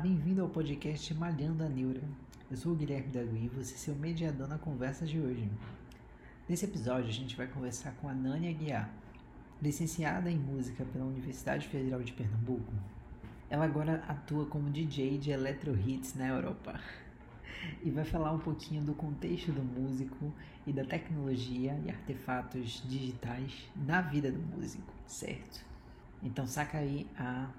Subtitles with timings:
[0.00, 2.00] bem-vindo ao podcast Malhando a Neura.
[2.50, 5.46] Eu sou o Guilherme Dagui e você é seu mediador na conversa de hoje.
[6.48, 8.90] Nesse episódio a gente vai conversar com a Nânia Guiar,
[9.60, 12.72] licenciada em música pela Universidade Federal de Pernambuco.
[13.50, 16.80] Ela agora atua como DJ de electro hits na Europa
[17.84, 20.32] e vai falar um pouquinho do contexto do músico
[20.66, 25.62] e da tecnologia e artefatos digitais na vida do músico, certo?
[26.22, 27.50] Então saca aí a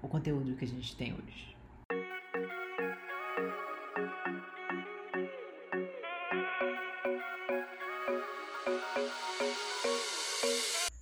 [0.00, 1.59] o conteúdo que a gente tem hoje.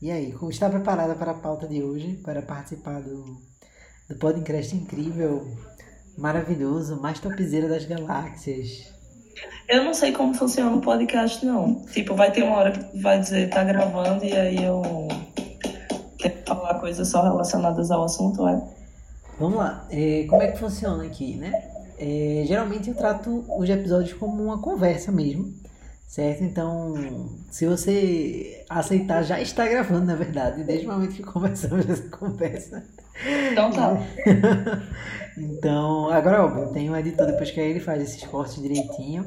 [0.01, 3.37] E aí, como está preparada para a pauta de hoje, para participar do,
[4.09, 5.45] do podcast incrível,
[6.17, 8.93] maravilhoso, mais topzera das galáxias?
[9.69, 11.85] Eu não sei como funciona o podcast, não.
[11.87, 14.83] Tipo, vai ter uma hora que vai dizer tá gravando e aí eu
[16.17, 18.63] tenho que falar coisas só relacionadas ao assunto, é?
[19.37, 21.53] Vamos lá, é, como é que funciona aqui, né?
[21.99, 25.53] É, geralmente eu trato os episódios como uma conversa mesmo,
[26.09, 26.43] certo?
[26.43, 26.95] Então,
[27.51, 32.83] se você aceitar, já está gravando, na verdade, desde o momento que começamos essa conversa.
[33.53, 33.97] Então tá.
[35.37, 39.27] então, agora, óbvio, tem um editor depois que aí ele faz esses cortes direitinho,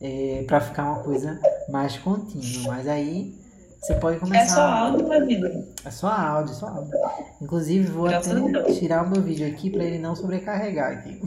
[0.00, 3.38] é, para ficar uma coisa mais contínua, mas aí
[3.80, 4.42] você pode começar.
[4.42, 5.68] É só áudio na vida.
[5.84, 6.98] É só áudio, só áudio.
[7.40, 11.20] Inclusive, vou Graças até tirar o meu vídeo aqui para ele não sobrecarregar aqui.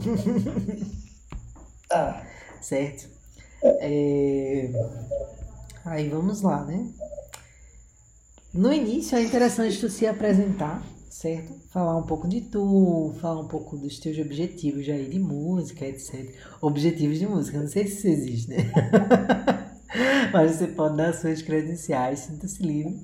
[1.88, 2.22] Tá.
[2.60, 3.21] Certo?
[3.62, 4.70] É...
[5.84, 6.86] Aí vamos lá, né?
[8.52, 11.54] No início é interessante tu se apresentar, certo?
[11.70, 16.34] Falar um pouco de tu, falar um pouco dos teus objetivos aí de música, etc.
[16.60, 18.56] Objetivos de música, não sei se isso existe, né?
[20.32, 22.98] Mas você pode dar suas credenciais, sinta-se livre.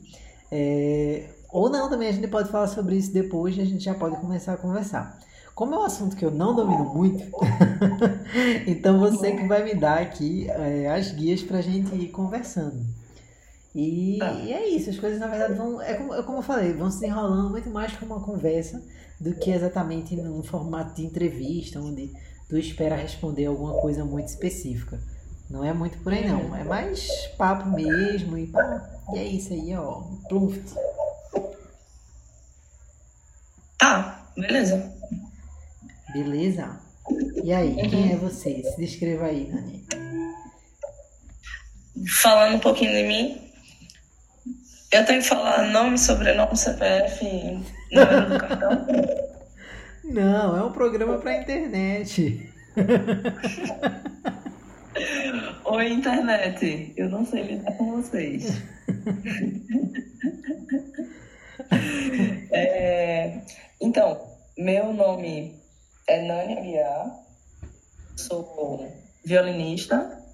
[0.51, 1.31] É...
[1.51, 4.17] Ou não, também a gente pode falar sobre isso depois e a gente já pode
[4.17, 5.19] começar a conversar.
[5.55, 7.25] Como é um assunto que eu não domino muito,
[8.67, 12.85] então você que vai me dar aqui é, as guias para a gente ir conversando.
[13.75, 14.33] E, tá.
[14.33, 16.91] e, é isso, as coisas na verdade vão, é como, é como eu falei, vão
[16.91, 18.83] se enrolando muito mais como uma conversa
[19.21, 22.13] do que exatamente num formato de entrevista, onde
[22.49, 25.01] tu espera responder alguma coisa muito específica.
[25.51, 26.55] Não é muito por aí não.
[26.55, 27.09] É mais
[27.39, 28.87] papo mesmo e pá.
[29.15, 30.03] E é isso aí, ó.
[30.29, 30.75] Plumft.
[33.79, 34.93] Tá, beleza.
[36.13, 36.88] Beleza?
[37.43, 37.91] E aí, uhum.
[37.91, 38.63] quem é você?
[38.63, 39.85] Se descreva aí, Nani.
[42.21, 43.41] Falando um pouquinho de mim,
[44.93, 47.25] eu tenho que falar nome, sobrenome, CPF,
[47.93, 48.87] número do cartão?
[50.05, 52.51] Não, é um programa pra internet.
[55.65, 56.93] Oi, internet.
[56.97, 58.63] Eu não sei lidar com vocês.
[62.51, 63.43] é,
[63.81, 64.19] então,
[64.57, 65.61] meu nome
[66.09, 67.21] é Nani Aguiar.
[68.17, 68.85] Sou
[69.25, 70.25] violinista,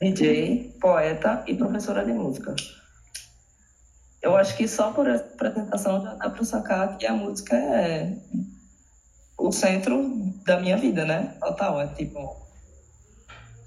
[0.00, 2.54] DJ, poeta e professora de música.
[4.22, 8.16] Eu acho que só por essa apresentação já dá para sacar que a música é
[9.36, 10.08] o centro
[10.46, 11.36] da minha vida, né?
[11.40, 12.46] Total, é tipo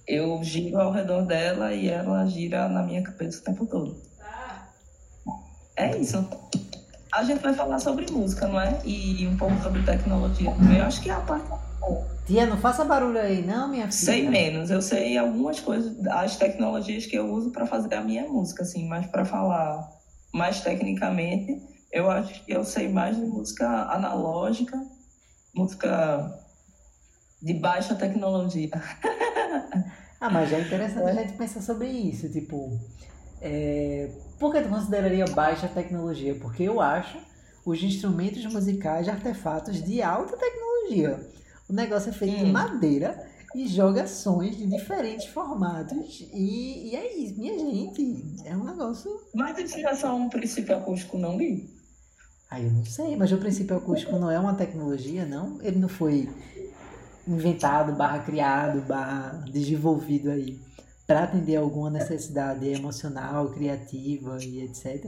[0.08, 4.02] eu giro ao redor dela e ela gira na minha cabeça o tempo todo.
[5.76, 6.28] É isso.
[7.12, 8.80] A gente vai falar sobre música, não é?
[8.86, 11.48] E um pouco sobre tecnologia Eu acho que é a parte.
[12.26, 13.92] Tia, não faça barulho aí, não, minha filha.
[13.92, 14.70] Sei menos.
[14.70, 18.88] Eu sei algumas coisas, as tecnologias que eu uso para fazer a minha música, assim,
[18.88, 19.90] mas para falar
[20.32, 21.60] mais tecnicamente,
[21.92, 24.80] eu acho que eu sei mais de música analógica,
[25.56, 26.40] música
[27.42, 28.70] de baixa tecnologia.
[30.22, 32.78] Ah, mas é interessante a gente pensar sobre isso, tipo,
[33.40, 34.10] é,
[34.40, 36.34] por que tu consideraria baixa tecnologia?
[36.36, 37.18] Porque eu acho
[37.66, 41.30] os instrumentos musicais artefatos de alta tecnologia.
[41.68, 42.46] O negócio é feito hum.
[42.46, 46.28] de madeira e joga sons de diferentes formatos.
[46.34, 48.24] E, e, é isso, minha gente.
[48.46, 49.20] É um negócio.
[49.36, 51.70] Mas isso já são um princípio acústico, não, Gui?
[52.50, 55.62] Ah, eu não sei, mas o princípio acústico não é uma tecnologia, não?
[55.62, 56.30] Ele não foi
[57.28, 60.60] inventado, barra criado, barra desenvolvido aí
[61.10, 65.08] para atender alguma necessidade emocional, criativa e etc.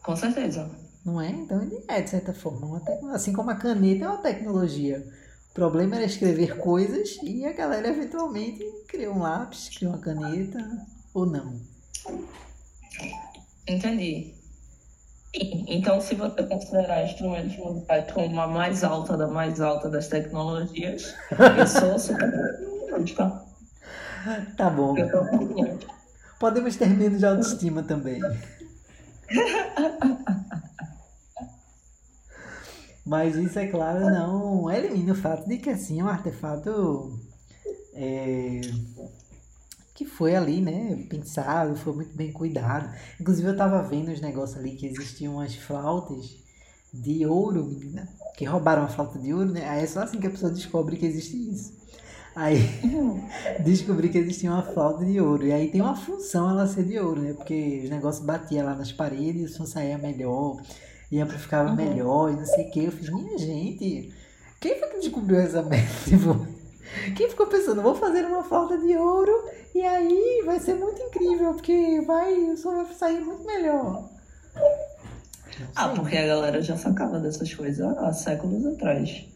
[0.00, 0.70] Com certeza.
[1.04, 1.28] Não é?
[1.28, 3.16] Então ele é, de certa forma, uma tecnologia.
[3.16, 5.04] Assim como a caneta é uma tecnologia.
[5.50, 10.60] O problema era escrever coisas e a galera eventualmente criou um lápis, criou uma caneta,
[11.12, 11.60] ou não.
[13.66, 14.34] Entendi.
[15.34, 21.12] Então, se você considerar instrumentos musicais como a mais alta da mais alta das tecnologias,
[21.58, 23.51] eu sou super tecnológica.
[24.56, 24.94] Tá bom.
[26.38, 28.20] Podemos ter menos de autoestima também.
[33.04, 37.18] Mas isso, é claro, não elimina o fato de que assim é um artefato
[37.94, 38.60] é,
[39.94, 42.94] que foi ali, né, pensado, foi muito bem cuidado.
[43.20, 46.36] Inclusive eu tava vendo os negócios ali que existiam umas flautas
[46.92, 49.68] de ouro, menina, que roubaram a flauta de ouro, né?
[49.68, 51.81] Aí é só assim que a pessoa descobre que existe isso.
[52.34, 52.58] Aí
[53.64, 55.46] descobri que existia uma flauta de ouro.
[55.46, 57.34] E aí tem uma função ela ser de ouro, né?
[57.34, 60.60] Porque os negócios batiam lá nas paredes e o som saía melhor,
[61.10, 61.76] e amplificava uhum.
[61.76, 62.84] melhor, e não sei o que.
[62.84, 64.14] Eu fiz, minha gente,
[64.60, 65.92] quem foi que descobriu essa merda?
[66.04, 66.46] Tipo,
[67.16, 69.32] quem ficou pensando, vou fazer uma flauta de ouro
[69.74, 74.08] e aí vai ser muito incrível, porque vai, o som vai sair muito melhor.
[75.74, 79.26] Ah, porque a galera já sacava dessas coisas há séculos atrás.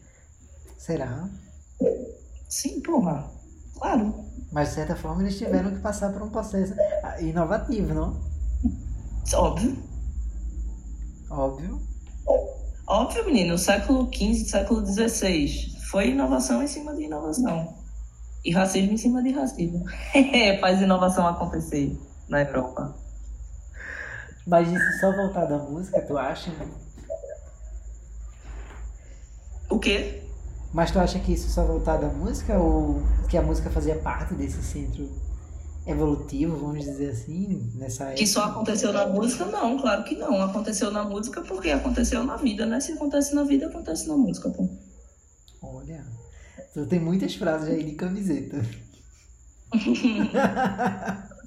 [0.77, 1.29] Será?
[2.47, 3.29] Sim, porra.
[3.77, 4.25] Claro.
[4.51, 6.73] Mas de certa forma eles tiveram que passar por um processo
[7.19, 8.19] inovativo, não?
[9.33, 9.77] Óbvio.
[11.29, 11.81] Óbvio.
[12.87, 13.57] Óbvio, menino.
[13.57, 15.75] Século XV, século XVI.
[15.91, 17.75] Foi inovação em cima de inovação.
[18.45, 19.83] E racismo em cima de racismo.
[20.61, 22.95] Faz inovação acontecer na Europa.
[24.45, 26.49] Mas isso só voltar da música, tu acha?
[29.69, 30.26] O quê?
[30.73, 34.33] Mas tu acha que isso só voltar da música ou que a música fazia parte
[34.33, 35.09] desse centro
[35.85, 38.17] evolutivo, vamos dizer assim, nessa época?
[38.17, 39.45] Que só aconteceu na música?
[39.45, 40.41] Não, claro que não.
[40.41, 42.79] Aconteceu na música porque aconteceu na vida, né?
[42.79, 44.69] Se acontece na vida, acontece na música, pô.
[45.61, 46.05] Olha,
[46.73, 48.61] tu tem muitas frases aí de camiseta.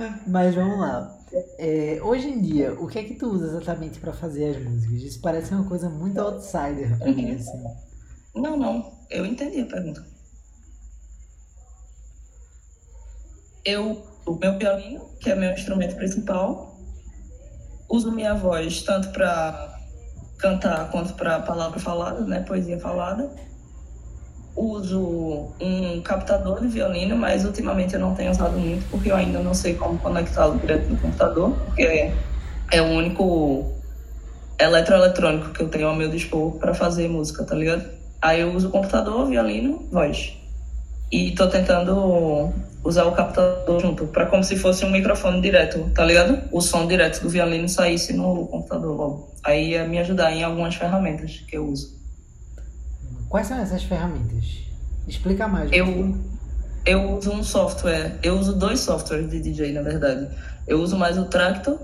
[0.26, 1.18] Mas vamos lá.
[1.32, 5.02] É, hoje em dia, o que é que tu usa exatamente para fazer as músicas?
[5.02, 7.64] Isso parece uma coisa muito outsider pra mim, assim.
[8.34, 8.92] Não, não.
[9.08, 10.04] Eu entendi a pergunta.
[13.64, 16.76] Eu, o meu violino, que é meu instrumento principal,
[17.88, 19.78] uso minha voz tanto para
[20.38, 23.30] cantar quanto para palavra falada, né, poesia falada
[24.56, 29.38] uso um captador de violino, mas ultimamente eu não tenho usado muito porque eu ainda
[29.40, 32.12] não sei como conectá-lo direto no computador, porque
[32.72, 33.72] é o único
[34.58, 37.84] eletroeletrônico que eu tenho ao meu dispor para fazer música, tá ligado?
[38.20, 40.36] Aí eu uso computador, violino, voz.
[41.10, 42.52] E tô tentando
[42.84, 46.42] usar o captador junto, para como se fosse um microfone direto, tá ligado?
[46.52, 49.34] O som direto do violino saísse no computador logo.
[49.42, 51.99] Aí ia me ajudar em algumas ferramentas que eu uso.
[53.30, 54.44] Quais são essas ferramentas?
[55.06, 55.70] Explica mais.
[55.72, 56.18] Eu,
[56.84, 60.28] eu uso um software, eu uso dois softwares de DJ, na verdade.
[60.66, 61.78] Eu uso mais o Tractor,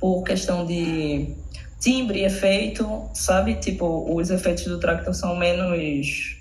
[0.00, 1.36] por questão de
[1.78, 3.56] timbre, efeito, sabe?
[3.56, 6.38] Tipo, os efeitos do Tractor são menos.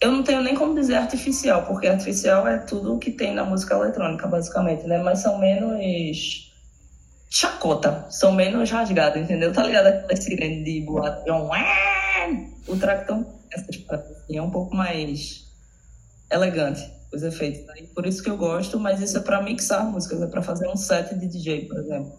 [0.00, 3.76] Eu não tenho nem como dizer artificial, porque artificial é tudo que tem na música
[3.76, 4.98] eletrônica, basicamente, né?
[4.98, 6.52] Mas são menos
[7.30, 9.52] chacota, são menos rasgados, entendeu?
[9.52, 11.24] Tá ligado aquela sirene de boate?
[12.66, 13.24] O Tracton
[13.54, 15.46] assim, é um pouco mais
[16.30, 17.64] elegante os efeitos.
[17.66, 17.86] Né?
[17.94, 20.76] Por isso que eu gosto, mas isso é para mixar músicas, é para fazer um
[20.76, 22.12] set de DJ, por exemplo.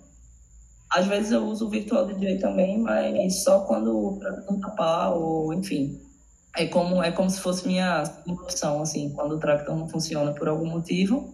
[0.89, 5.53] Às vezes eu uso o Virtual DJ também, mas só quando o Tracton tapar, ou
[5.53, 5.99] enfim.
[6.55, 10.47] É como, é como se fosse minha opção, assim, quando o Tracton não funciona por
[10.47, 11.33] algum motivo.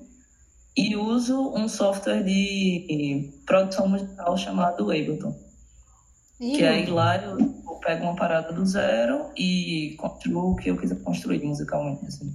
[0.75, 5.35] E uso um software de produção musical chamado Ableton.
[6.41, 7.37] Que aí lá eu
[7.81, 12.03] pego uma parada do zero e construo o que eu quiser construir musicalmente.
[12.07, 12.33] Assim.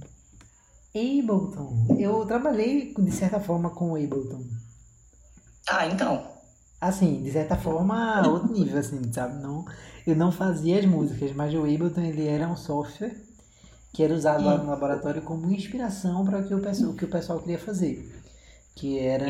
[0.95, 1.97] Ableton.
[1.99, 4.43] Eu trabalhei de certa forma com Ableton.
[5.69, 6.25] Ah, então.
[6.79, 9.41] Assim, de certa forma, outro nível, assim, sabe?
[9.41, 9.65] Não,
[10.05, 13.15] eu não fazia as músicas, mas o Ableton ele era um software
[13.91, 17.09] que era usado lá no laboratório como inspiração para o que o pessoal, que o
[17.09, 18.13] pessoal queria fazer.
[18.75, 19.25] Que era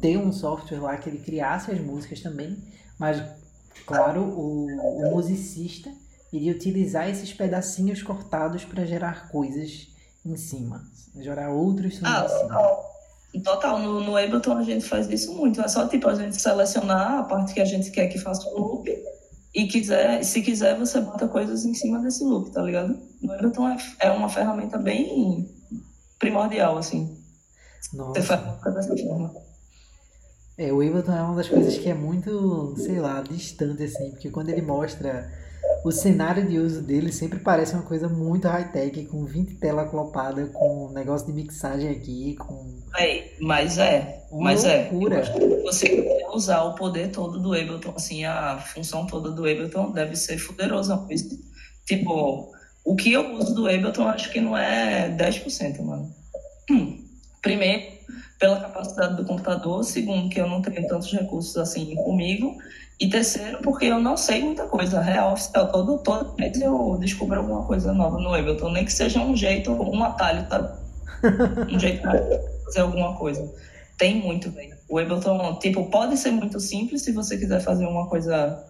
[0.00, 2.62] ter um software lá que ele criasse as músicas também,
[2.98, 3.39] mas
[3.86, 5.90] Claro, o, o musicista
[6.32, 9.88] iria utilizar esses pedacinhos cortados para gerar coisas
[10.24, 10.82] em cima,
[11.16, 13.42] gerar outros sons ah, em cima.
[13.44, 15.60] Total, no, no Ableton a gente faz isso muito.
[15.60, 18.58] É só tipo a gente selecionar a parte que a gente quer que faça o
[18.58, 18.90] loop
[19.54, 22.96] e quiser, se quiser, você bota coisas em cima desse loop, tá ligado?
[23.20, 25.48] No Ableton é, é uma ferramenta bem
[26.18, 27.16] primordial, assim.
[27.92, 28.20] Nossa.
[28.20, 29.32] Você faz dessa forma.
[30.60, 34.28] É, o Ableton é uma das coisas que é muito, sei lá, distante, assim, porque
[34.28, 35.32] quando ele mostra
[35.82, 40.50] o cenário de uso dele sempre parece uma coisa muito high-tech, com 20 telas clopadas,
[40.52, 42.76] com um negócio de mixagem aqui, com...
[42.98, 44.90] É, mas é, mas é.
[44.90, 45.20] loucura.
[45.20, 45.62] é.
[45.62, 50.44] Você usar o poder todo do Ableton, assim, a função toda do Ableton deve ser
[50.46, 51.06] poderosa.
[51.86, 52.52] Tipo,
[52.84, 56.14] o que eu uso do Ableton acho que não é 10%, mano.
[56.70, 57.02] Hum.
[57.40, 57.99] Primeiro,
[58.40, 62.56] pela capacidade do computador, segundo, que eu não tenho tantos recursos assim comigo,
[62.98, 65.70] E terceiro, porque eu não sei muita coisa real, oficial.
[65.70, 69.72] Todo, todo mês eu descubro alguma coisa nova no Ableton, nem que seja um jeito,
[69.72, 70.78] um atalho, tá?
[71.72, 73.50] Um jeito de fazer alguma coisa.
[73.96, 74.76] Tem muito, velho.
[74.88, 78.62] O Ableton, tipo, pode ser muito simples se você quiser fazer uma coisa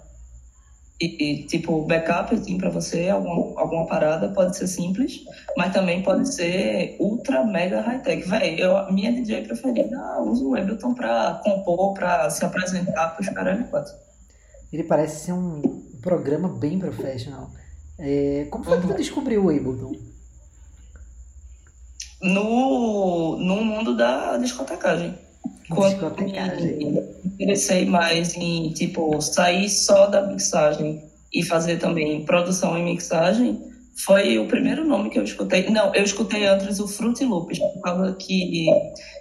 [1.01, 5.25] e, e, tipo, backup assim, para você, alguma, alguma parada, pode ser simples,
[5.57, 8.29] mas também pode ser ultra, mega high-tech.
[8.29, 13.29] Véi, eu, minha DJ preferida usa o Ableton para compor, para se apresentar para os
[13.31, 13.95] caras quatro.
[14.71, 15.63] Ele parece ser um
[16.03, 17.51] programa bem professional.
[17.99, 18.97] É, como foi que tu uhum.
[18.97, 19.93] descobriu o Ableton?
[22.21, 25.19] No, no mundo da discotecagem.
[25.71, 26.33] Quando me
[27.35, 33.61] interessei mais em, tipo, sair só da mixagem e fazer também produção e mixagem,
[34.05, 35.69] foi o primeiro nome que eu escutei.
[35.71, 38.67] Não, eu escutei antes o Fruit Loops, por causa que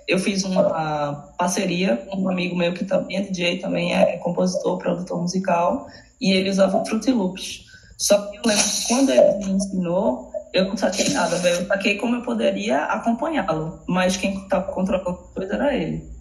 [0.07, 4.77] eu fiz uma parceria com um amigo meu que também é DJ, também é compositor,
[4.77, 5.87] produtor musical,
[6.19, 7.65] e ele usava o Fruit Loops.
[7.97, 11.59] Só que eu lembro que quando ele me ensinou, eu não saquei nada, velho.
[11.61, 16.18] Eu saquei como eu poderia acompanhá-lo, mas quem estava controlando a coisa era ele.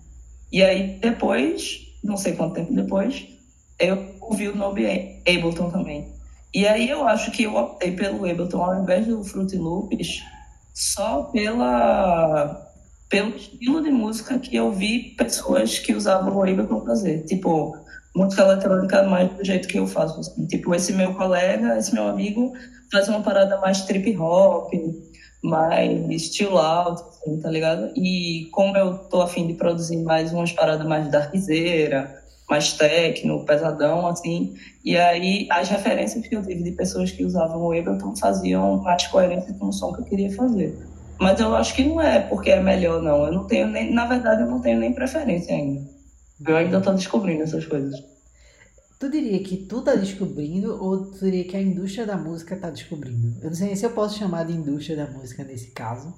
[0.52, 3.26] E aí depois, não sei quanto tempo depois,
[3.78, 6.08] eu ouvi o nome Ableton também.
[6.54, 10.22] E aí eu acho que eu optei pelo Ableton ao invés do Fruit Loops
[10.74, 12.66] só pela
[13.08, 17.24] pelo estilo de música que eu vi pessoas que usavam o Ableton fazer.
[17.24, 17.74] Tipo,
[18.14, 20.20] música eletrônica mais do jeito que eu faço.
[20.20, 20.46] Assim.
[20.46, 22.52] Tipo, esse meu colega, esse meu amigo
[22.92, 24.72] faz uma parada mais trip hop,
[25.42, 27.92] mais chill out, assim, tá ligado?
[27.96, 34.06] E como eu tô afim de produzir mais umas paradas mais darkzeira, mais techno, pesadão,
[34.06, 34.54] assim,
[34.84, 39.06] e aí as referências que eu tive de pessoas que usavam o Ableton faziam mais
[39.06, 40.76] coerência com o som que eu queria fazer.
[41.20, 43.26] Mas eu acho que não é porque é melhor, não.
[43.26, 45.82] Eu não tenho nem, na verdade, eu não tenho nem preferência ainda.
[46.46, 47.92] Eu ainda tô descobrindo essas coisas.
[48.98, 52.68] Tu diria que tu tá descobrindo ou tu diria que a indústria da música tá
[52.68, 53.36] descobrindo?
[53.40, 56.12] Eu não sei se eu posso chamar de indústria da música nesse caso,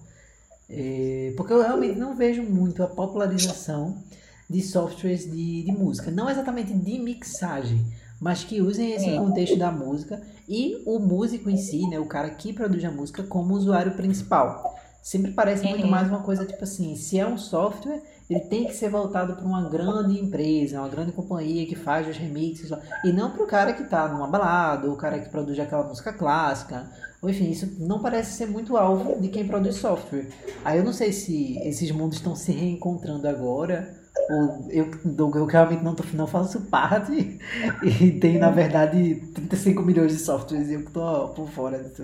[0.69, 4.03] é, porque eu realmente não vejo muito a popularização
[4.49, 6.11] de softwares de, de música.
[6.11, 7.85] Não exatamente de mixagem,
[8.19, 12.31] mas que usem esse contexto da música e o músico em si, né, o cara
[12.31, 14.75] que produz a música, como usuário principal.
[15.03, 18.75] Sempre parece muito mais uma coisa tipo assim, se é um software, ele tem que
[18.75, 22.71] ser voltado para uma grande empresa, uma grande companhia que faz os remixes,
[23.05, 25.85] e não para o cara que está numa balada, ou o cara que produz aquela
[25.85, 26.91] música clássica,
[27.23, 30.29] ou enfim, isso não parece ser muito alvo de quem produz software.
[30.65, 33.99] Aí eu não sei se esses mundos estão se reencontrando agora,
[34.31, 34.91] ou eu,
[35.35, 37.39] eu realmente não, tô, não faço parte,
[37.83, 42.03] e tem na verdade 35 milhões de softwares e eu que estou por fora disso.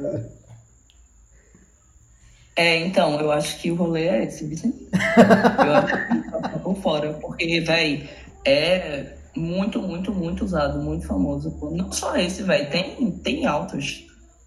[2.56, 4.88] É, então, eu acho que o rolê é esse, Vicente.
[4.90, 8.08] eu acho que tá por fora, porque, velho,
[8.46, 11.54] é muito, muito, muito usado, muito famoso.
[11.72, 14.06] Não só esse, velho, tem, tem altos.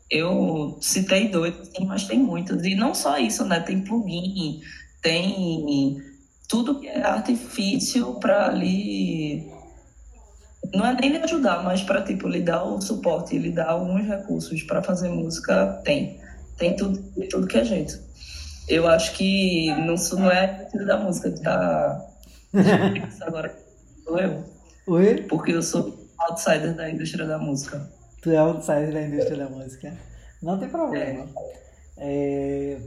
[0.09, 2.65] Eu citei dois, assim, mas tem muitos.
[2.65, 3.59] E não só isso, né?
[3.59, 4.59] Tem plugin,
[5.03, 6.01] tem
[6.47, 9.47] tudo que é artifício para ali.
[10.73, 14.05] Não é nem lhe ajudar, mas para tipo, lhe dar o suporte, lhe dar alguns
[14.05, 16.19] recursos para fazer música, tem
[16.59, 17.99] tem tudo, tudo que é jeito.
[18.67, 22.05] Eu acho que não, não é a da música que tá.
[23.21, 23.55] Agora
[24.03, 24.43] sou eu.
[24.87, 25.23] Oi?
[25.23, 27.89] Porque eu sou outsider da indústria da música.
[28.21, 29.97] Tu é outsider da indústria da música.
[30.41, 31.27] Não tem problema.
[31.97, 32.75] É.
[32.75, 32.77] É...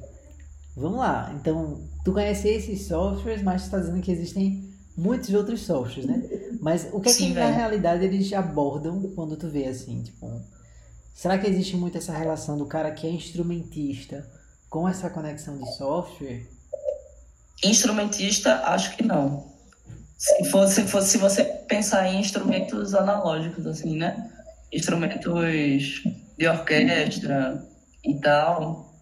[0.76, 1.34] Vamos lá.
[1.34, 6.22] Então, tu conhece esses softwares, mas tu está dizendo que existem muitos outros softwares, né?
[6.60, 10.40] Mas o que é Sim, que na realidade eles abordam quando tu vê assim, tipo,
[11.14, 14.28] Será que existe muito essa relação do cara que é instrumentista
[14.68, 16.46] com essa conexão de software?
[17.64, 19.52] Instrumentista, acho que não.
[20.16, 24.30] Se fosse, fosse se você pensar em instrumentos analógicos, assim, né?
[24.72, 26.02] Instrumentos
[26.38, 27.62] de orquestra
[28.04, 28.92] e tal,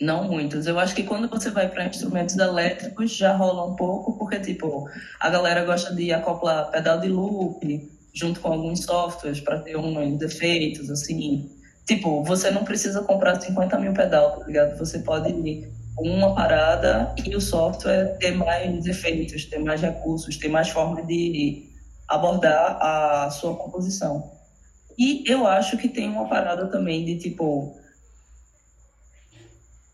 [0.00, 0.66] não muitos.
[0.66, 4.88] Eu acho que quando você vai para instrumentos elétricos já rola um pouco, porque, tipo,
[5.18, 10.18] a galera gosta de acoplar pedal de loop, junto com alguns softwares para ter uns
[10.18, 11.50] defeitos, assim.
[11.86, 14.78] Tipo, você não precisa comprar 50 mil pedal, tá ligado?
[14.78, 20.48] Você pode ir uma parada e o software ter mais efeitos, ter mais recursos, ter
[20.48, 21.70] mais forma de
[22.08, 24.32] abordar a sua composição.
[24.98, 27.76] E eu acho que tem uma parada também de tipo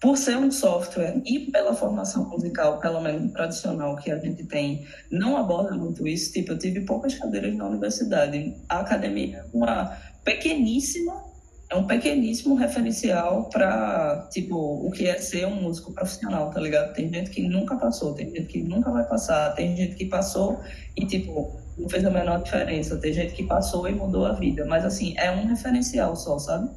[0.03, 4.85] por ser um software e pela formação musical, pelo menos tradicional que a gente tem,
[5.09, 6.33] não aborda muito isso.
[6.33, 8.53] Tipo, eu tive poucas cadeiras na universidade.
[8.69, 11.23] A academia é uma pequeníssima,
[11.71, 16.93] é um pequeníssimo referencial para, tipo, o que é ser um músico profissional, tá ligado?
[16.95, 20.59] Tem gente que nunca passou, tem gente que nunca vai passar, tem gente que passou
[20.97, 22.97] e, tipo, não fez a menor diferença.
[22.97, 26.69] Tem gente que passou e mudou a vida, mas assim, é um referencial só, sabe?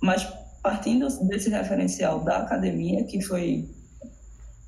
[0.00, 0.32] Mas
[0.62, 3.68] partindo desse referencial da academia, que foi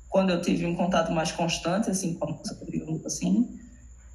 [0.09, 3.57] quando eu tive um contato mais constante, assim, com a música, assim,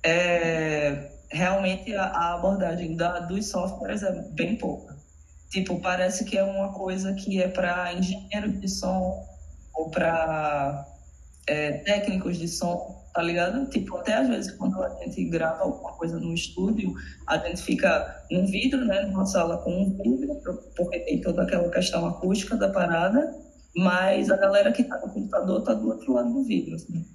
[0.02, 4.95] é, realmente a, a abordagem da, dos softwares é bem pouca.
[5.50, 9.25] Tipo, parece que é uma coisa que é para engenheiro de som
[9.75, 10.87] ou para
[11.47, 13.66] é, técnicos de som, tá ligado?
[13.70, 16.92] Tipo, até às vezes quando a gente grava alguma coisa no estúdio,
[17.26, 20.38] a gente fica num vidro, né, numa sala com um vidro,
[20.76, 23.35] porque tem toda aquela questão acústica da parada,
[23.75, 27.06] mas a galera que tá no computador tá do outro lado do vidro, assim.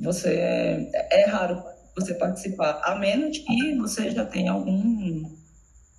[0.00, 1.62] Você é, é raro
[1.96, 5.34] você participar, a menos que você já tenha algum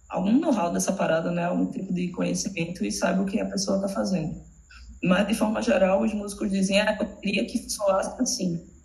[0.09, 3.77] algum know-how dessa parada, né, algum tipo de conhecimento e saiba o que a pessoa
[3.77, 4.39] está fazendo.
[5.03, 8.76] Mas de forma geral, os músicos dizem, ah, eu queria que soasse assim.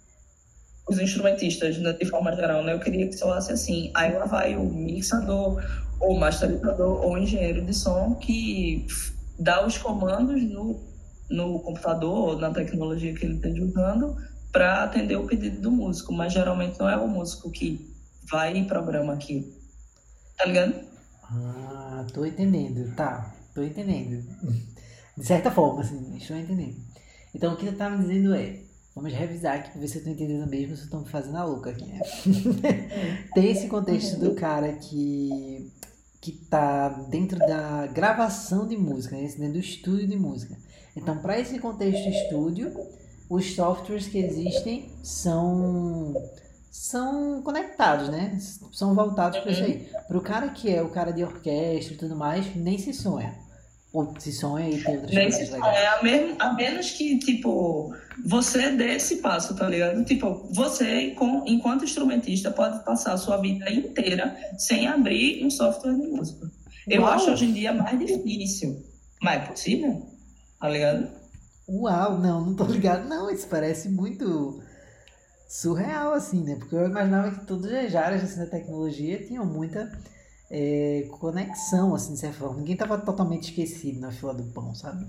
[0.88, 3.90] Os instrumentistas, né, de forma geral, né, eu queria que soasse assim.
[3.94, 5.62] Aí lá vai o mixador,
[6.00, 8.86] ou masterizador, ou engenheiro de som que
[9.38, 10.80] dá os comandos no,
[11.30, 14.16] no computador, ou na tecnologia que ele esteja usando,
[14.50, 17.90] para atender o pedido do músico, mas geralmente não é o músico que
[18.30, 19.56] vai e programa aqui.
[20.36, 20.74] Tá ligado?
[21.22, 22.94] Ah, tô entendendo.
[22.94, 24.22] Tá, tô entendendo.
[25.16, 26.76] De certa forma, assim, estou entendendo.
[27.34, 28.61] Então o que tu tá me dizendo é,
[28.94, 31.44] vamos revisar aqui pra ver se eu tô entendendo mesmo, se eu me fazendo a
[31.44, 32.00] louca aqui, né?
[33.34, 35.70] Tem esse contexto do cara que
[36.20, 39.22] que tá dentro da gravação de música, né?
[39.22, 40.56] dentro do estúdio de música.
[40.94, 42.72] Então, para esse contexto estúdio,
[43.28, 46.14] os softwares que existem são
[46.70, 48.38] são conectados, né?
[48.72, 49.88] São voltados para isso aí.
[50.06, 53.34] Para o cara que é o cara de orquestra e tudo mais, nem se sonha.
[53.92, 55.76] Ou se sonha e tem outras coisas legais.
[55.76, 57.94] É, a, mesmo, a menos que, tipo,
[58.24, 60.02] você dê esse passo, tá ligado?
[60.04, 65.94] Tipo, você, com, enquanto instrumentista, pode passar a sua vida inteira sem abrir um software
[65.94, 66.50] de música.
[66.88, 67.12] Eu Uau.
[67.12, 68.82] acho hoje em dia mais difícil.
[69.20, 70.06] Mas é possível,
[70.58, 71.08] tá ligado?
[71.68, 73.06] Uau, não, não tô ligado.
[73.08, 74.60] Não, isso parece muito
[75.48, 76.56] surreal, assim, né?
[76.58, 79.92] Porque eu imaginava que todas as áreas assim, da tecnologia tinham muita
[80.52, 82.58] é, conexão, assim, de certa forma.
[82.58, 85.06] Ninguém tava totalmente esquecido na fila do pão, sabe?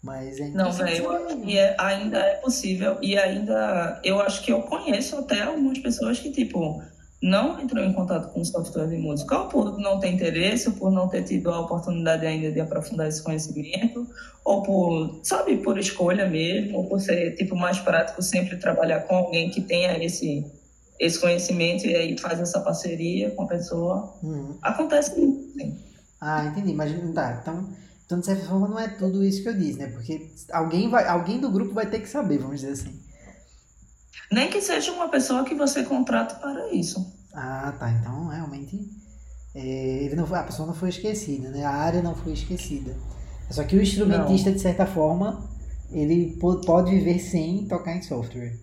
[0.00, 2.96] Mas é Não, velho, e é, ainda é possível.
[3.02, 6.80] E ainda, eu acho que eu conheço até algumas pessoas que, tipo,
[7.20, 10.92] não entrou em contato com software de música, ou por não ter interesse, ou por
[10.92, 14.06] não ter tido a oportunidade ainda de aprofundar esse conhecimento,
[14.44, 19.16] ou por, sabe, por escolha mesmo, ou por ser, tipo, mais prático sempre trabalhar com
[19.16, 20.46] alguém que tenha esse,
[20.98, 24.14] esse conhecimento e aí faz essa parceria com a pessoa.
[24.22, 24.56] Uhum.
[24.62, 25.78] Acontece sim.
[26.20, 26.74] Ah, entendi.
[26.74, 27.68] Mas, tá, então,
[28.04, 29.88] então, de certa forma, não é tudo isso que eu disse, né?
[29.88, 32.98] Porque alguém, vai, alguém do grupo vai ter que saber, vamos dizer assim.
[34.32, 37.14] Nem que seja uma pessoa que você contrata para isso.
[37.32, 37.90] Ah, tá.
[37.90, 38.90] Então, realmente,
[39.54, 39.60] é,
[40.04, 41.64] ele não, a pessoa não foi esquecida, né?
[41.64, 42.96] A área não foi esquecida.
[43.50, 44.56] Só que o instrumentista, não.
[44.56, 45.48] de certa forma,
[45.90, 48.58] ele pode viver sem tocar em software.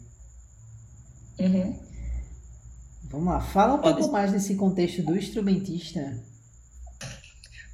[1.40, 1.85] Uhum.
[3.16, 3.40] Vamos lá.
[3.40, 4.00] Fala um pode.
[4.00, 6.22] pouco mais desse contexto do instrumentista.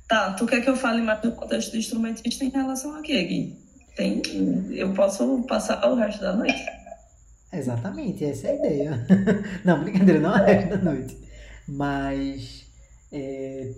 [0.08, 3.24] Tá, tu quer que eu fale mais do contexto do instrumentista em relação a quê,
[3.24, 3.58] Gui?
[3.96, 4.22] Tem,
[4.70, 6.64] eu posso passar o resto da noite?
[7.52, 9.08] Exatamente, essa é a ideia.
[9.66, 11.18] não, brincadeira, não é resto da noite.
[11.68, 12.66] Mas
[13.12, 13.72] é,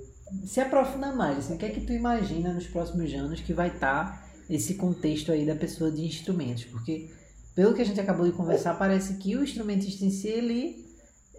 [0.44, 3.70] se aprofunda mais, assim, o que é que tu imagina nos próximos anos que vai
[3.70, 6.66] estar tá esse contexto aí da pessoa de instrumentos?
[6.66, 7.10] Porque,
[7.56, 10.83] pelo que a gente acabou de conversar, parece que o instrumentista em si, ele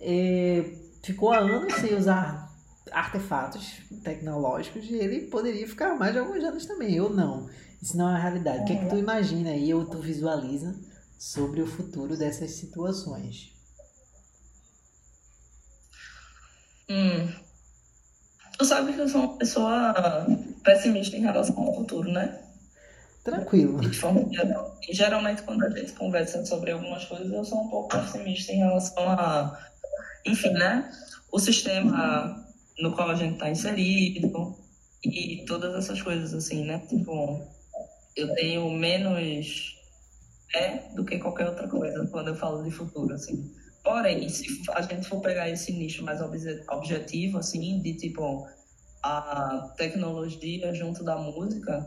[0.04, 0.70] é,
[1.02, 2.52] ficou há anos sem usar
[2.92, 7.48] artefatos tecnológicos e ele poderia ficar mais de alguns anos também, ou não.
[7.82, 8.62] Isso não é a realidade.
[8.62, 10.74] O que é que tu imagina aí, ou tu visualiza
[11.18, 13.52] sobre o futuro dessas situações?
[16.88, 17.32] Hum.
[18.58, 19.94] Tu sabe que eu sou uma pessoa
[20.62, 22.40] pessimista em relação ao futuro, né?
[23.24, 23.80] Tranquilo.
[23.80, 24.78] De forma geral.
[24.90, 29.08] Geralmente quando a gente conversa sobre algumas coisas, eu sou um pouco pessimista em relação
[29.08, 29.58] a,
[30.24, 30.90] enfim, né?
[31.30, 32.44] O sistema
[32.78, 34.56] no qual a gente está inserido
[35.04, 36.78] e todas essas coisas assim, né?
[36.88, 37.40] Tipo,
[38.16, 39.74] eu tenho menos
[40.54, 43.52] é do que qualquer outra coisa quando eu falo de futuro, assim.
[43.82, 46.20] Porém, se a gente for pegar esse nicho mais
[46.68, 48.46] objetivo, assim, de tipo
[49.02, 51.86] a tecnologia junto da música,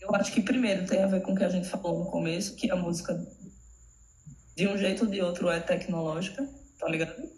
[0.00, 2.56] eu acho que primeiro tem a ver com o que a gente falou no começo,
[2.56, 3.14] que a música
[4.56, 7.28] de um jeito ou de outro é tecnológica, tá ligado?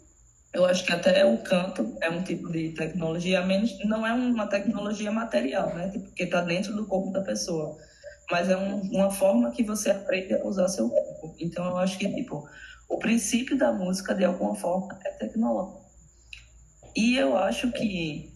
[0.52, 4.46] Eu acho que até o canto é um tipo de tecnologia, menos não é uma
[4.46, 5.90] tecnologia material, né?
[5.92, 7.78] Porque tá dentro do corpo da pessoa
[8.30, 11.34] mas é um, uma forma que você aprende a usar seu corpo.
[11.38, 12.48] Então, eu acho que, tipo,
[12.88, 15.80] o princípio da música, de alguma forma, é tecnológico.
[16.96, 18.32] E eu acho que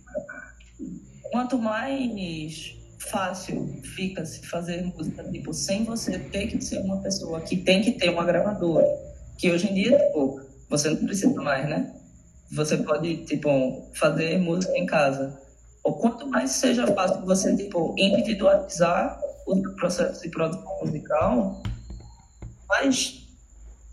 [1.31, 7.41] quanto mais fácil fica se fazer música, tipo, sem você ter que ser uma pessoa
[7.41, 8.87] que tem que ter uma gravadora,
[9.39, 10.41] que hoje em dia, tipo,
[10.77, 11.95] você não precisa mais, né?
[12.53, 15.41] Você pode, tipo, fazer música em casa.
[15.83, 21.63] Ou quanto mais seja fácil você, tipo, individualizar o processo de produção musical,
[22.69, 23.25] mais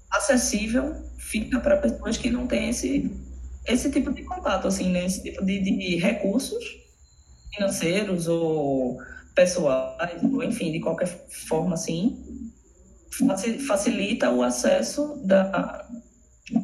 [0.10, 3.12] acessível fica para pessoas que não têm esse,
[3.68, 5.06] esse tipo de contato, assim, né?
[5.06, 6.64] Esse tipo de, de recursos
[7.54, 8.98] financeiros ou
[9.36, 11.08] pessoais, ou enfim, de qualquer
[11.48, 12.52] forma, assim,
[13.68, 15.88] facilita o acesso da,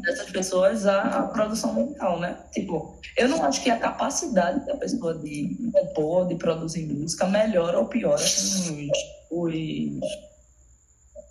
[0.01, 2.37] dessas pessoas à produção musical, né?
[2.51, 7.79] Tipo, eu não acho que a capacidade da pessoa de compor, de produzir música melhora
[7.79, 8.89] ou piora assim,
[9.31, 10.01] os, os,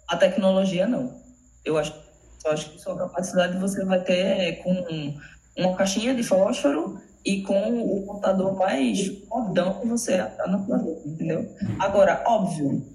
[0.08, 1.20] a tecnologia, não.
[1.64, 1.94] Eu acho,
[2.44, 5.14] eu acho que sua capacidade você vai ter com
[5.56, 11.08] uma caixinha de fósforo e com o computador mais modão que você está no planeta,
[11.08, 11.56] entendeu?
[11.80, 12.86] Agora, óbvio,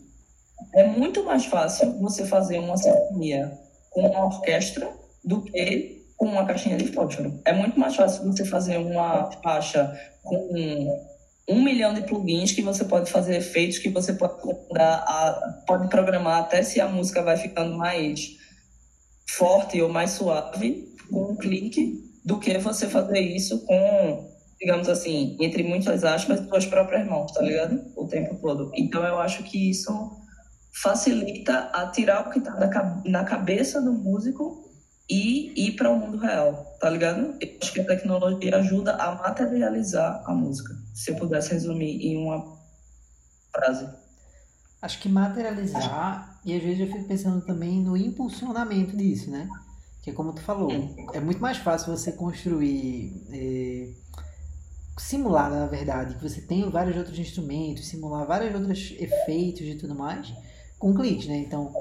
[0.74, 3.52] é muito mais fácil você fazer uma sinfonia
[3.90, 7.42] com uma orquestra do que com uma caixinha de fósforo.
[7.46, 11.02] É muito mais fácil você fazer uma faixa com
[11.50, 14.34] um milhão de plugins que você pode fazer efeitos que você pode
[14.78, 18.38] a, pode programar até se a música vai ficando mais
[19.28, 24.30] forte ou mais suave com um clique do que você fazer isso com
[24.60, 29.20] digamos assim entre muitas aspas suas próprias mãos tá ligado o tempo todo então eu
[29.20, 29.92] acho que isso
[30.82, 34.61] facilita a tirar o que está na, na cabeça do músico
[35.12, 37.36] e ir para o mundo real, tá ligado?
[37.42, 40.74] Eu acho que a tecnologia ajuda a materializar a música.
[40.94, 42.58] Se eu pudesse resumir em uma
[43.52, 43.90] frase.
[44.82, 49.50] Acho que materializar, e às vezes eu fico pensando também no impulsionamento disso, né?
[50.02, 50.72] Que é como tu falou,
[51.14, 53.90] é muito mais fácil você construir, é,
[54.98, 59.94] simular, na verdade, que você tem vários outros instrumentos, simular vários outros efeitos e tudo
[59.94, 60.34] mais,
[60.80, 61.38] com cliques, né?
[61.38, 61.74] Então,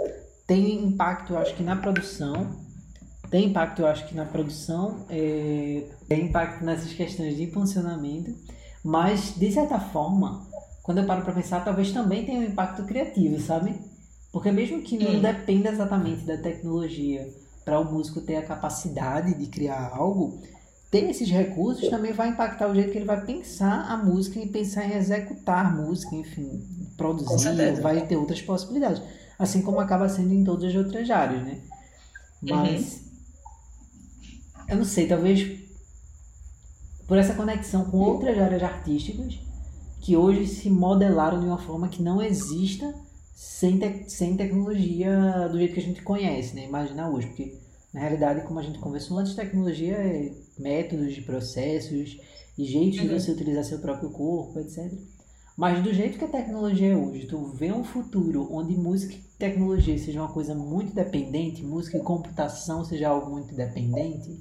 [0.48, 2.68] tem impacto, eu acho que na produção,
[3.30, 8.34] tem impacto, eu acho que na produção, é, tem impacto nessas questões de funcionamento,
[8.84, 10.46] mas de certa forma,
[10.82, 13.78] quando eu paro para pensar, talvez também tenha um impacto criativo, sabe?
[14.32, 17.32] Porque mesmo que não dependa exatamente da tecnologia
[17.64, 20.40] para o músico ter a capacidade de criar algo,
[20.90, 24.48] ter esses recursos também vai impactar o jeito que ele vai pensar a música e
[24.48, 26.64] pensar em executar a música, enfim,
[26.96, 29.00] produzir, vai ter outras possibilidades.
[29.38, 31.58] Assim como acaba sendo em todas as outras áreas, né?
[32.42, 33.09] Mas uhum
[34.70, 35.60] eu não sei, talvez
[37.06, 39.38] por essa conexão com outras áreas artísticas
[40.00, 42.94] que hoje se modelaram de uma forma que não exista
[43.34, 46.64] sem, te sem tecnologia do jeito que a gente conhece, né?
[46.64, 47.58] Imagina hoje, porque
[47.92, 52.18] na realidade, como a gente conversou antes, tecnologia é métodos de processos
[52.56, 53.08] e jeitos uhum.
[53.08, 54.92] de você utilizar seu próprio corpo, etc.
[55.56, 59.22] Mas do jeito que a tecnologia é hoje, tu vê um futuro onde música e
[59.38, 64.38] tecnologia seja uma coisa muito dependente, música e computação seja algo muito dependente,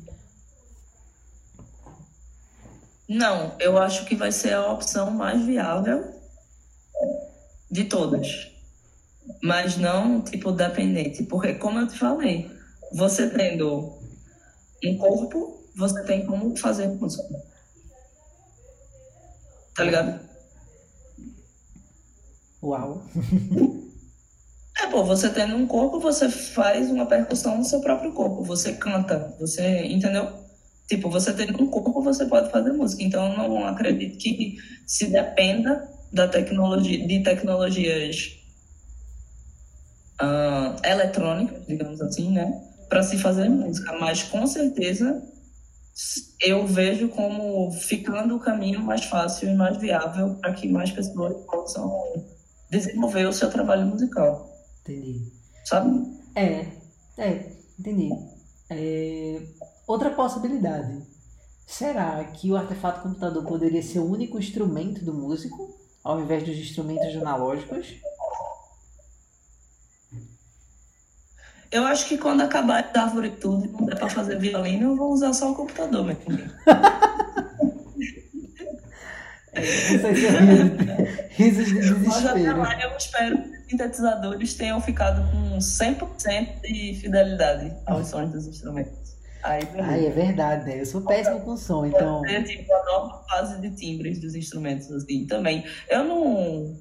[3.09, 6.13] não, eu acho que vai ser a opção mais viável
[7.71, 8.51] de todas.
[9.41, 11.23] Mas não, tipo, dependente.
[11.23, 12.51] Porque, como eu te falei,
[12.93, 13.97] você tendo
[14.85, 17.23] um corpo, você tem como fazer música.
[19.75, 20.19] Tá ligado?
[22.61, 23.03] Uau!
[24.77, 28.43] É, pô, você tendo um corpo, você faz uma percussão no seu próprio corpo.
[28.43, 29.85] Você canta, você.
[29.85, 30.48] Entendeu?
[30.89, 33.03] Tipo, você tendo um corpo, você pode fazer música.
[33.03, 38.35] Então, eu não acredito que se dependa da tecnologia, de tecnologias
[40.19, 42.59] uh, eletrônicas, digamos assim, né?
[42.89, 43.95] Para se fazer música.
[43.99, 45.21] Mas, com certeza,
[46.41, 51.35] eu vejo como ficando o caminho mais fácil e mais viável para que mais pessoas
[51.45, 52.25] possam
[52.71, 54.49] desenvolver o seu trabalho musical.
[54.81, 55.21] Entendi.
[55.65, 56.03] Sabe?
[56.35, 56.65] É,
[57.15, 58.09] é, entendi.
[58.71, 59.41] É,
[59.89, 61.01] Outra possibilidade.
[61.65, 66.55] Será que o artefato computador poderia ser o único instrumento do músico, ao invés dos
[66.55, 67.95] instrumentos analógicos?
[71.71, 74.95] Eu acho que quando acabar de árvore tudo e não der para fazer violino, eu
[74.95, 76.51] vou usar só o computador, meu filho.
[81.31, 82.09] Risos de desespero.
[82.09, 88.07] Mas até lá eu espero que os sintetizadores tenham ficado com 100% de fidelidade aos
[88.09, 89.18] sons dos instrumentos.
[89.41, 90.81] Aí, Ai, é verdade, né?
[90.81, 92.25] Eu sou péssimo com som, então.
[92.25, 95.63] É tipo a nova fase de timbres dos instrumentos, assim, também.
[95.89, 96.77] Eu não.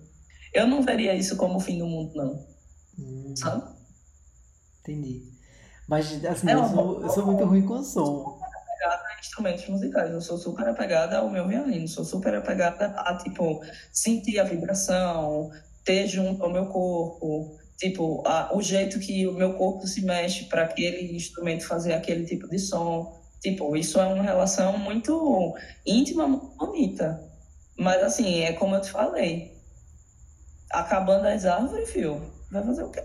[0.52, 2.46] eu não veria isso como o fim do mundo, não.
[2.98, 3.62] Hum, Sabe?
[4.80, 5.22] entendi.
[5.86, 8.38] Mas, assim, É eu sou, eu sou muito ruim com som.
[8.84, 10.10] a instrumentos musicais.
[10.10, 15.50] Eu sou super apegada ao meu violino, sou super apegada a, tipo, sentir a vibração,
[15.84, 20.44] ter junto ao meu corpo, tipo, a, o jeito que o meu corpo se mexe
[20.46, 23.16] para aquele instrumento fazer aquele tipo de som.
[23.40, 25.54] Tipo, isso é uma relação muito
[25.86, 27.24] íntima, muito bonita.
[27.78, 29.56] Mas, assim, é como eu te falei.
[30.70, 33.02] Acabando as árvores, fio, vai fazer o quê?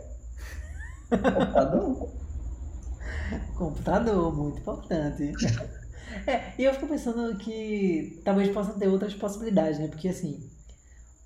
[1.10, 2.10] Computador.
[3.56, 5.32] Computador, muito importante.
[6.28, 9.88] É, e eu fico pensando que talvez possam ter outras possibilidades, né?
[9.88, 10.48] Porque assim,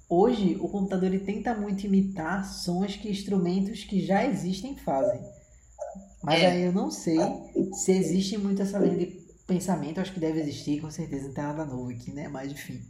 [0.09, 5.19] hoje o computador ele tenta muito imitar sons que instrumentos que já existem fazem.
[6.23, 6.47] Mas É.
[6.51, 7.17] aí eu não sei
[7.73, 9.05] se existe muito essa linha de
[9.45, 12.27] pensamento, acho que deve existir, com certeza, não tem nada novo aqui, né?
[12.27, 12.81] Mas enfim.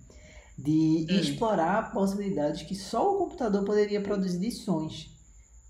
[0.57, 1.15] De Hum.
[1.19, 5.15] explorar possibilidades que só o computador poderia produzir de sons.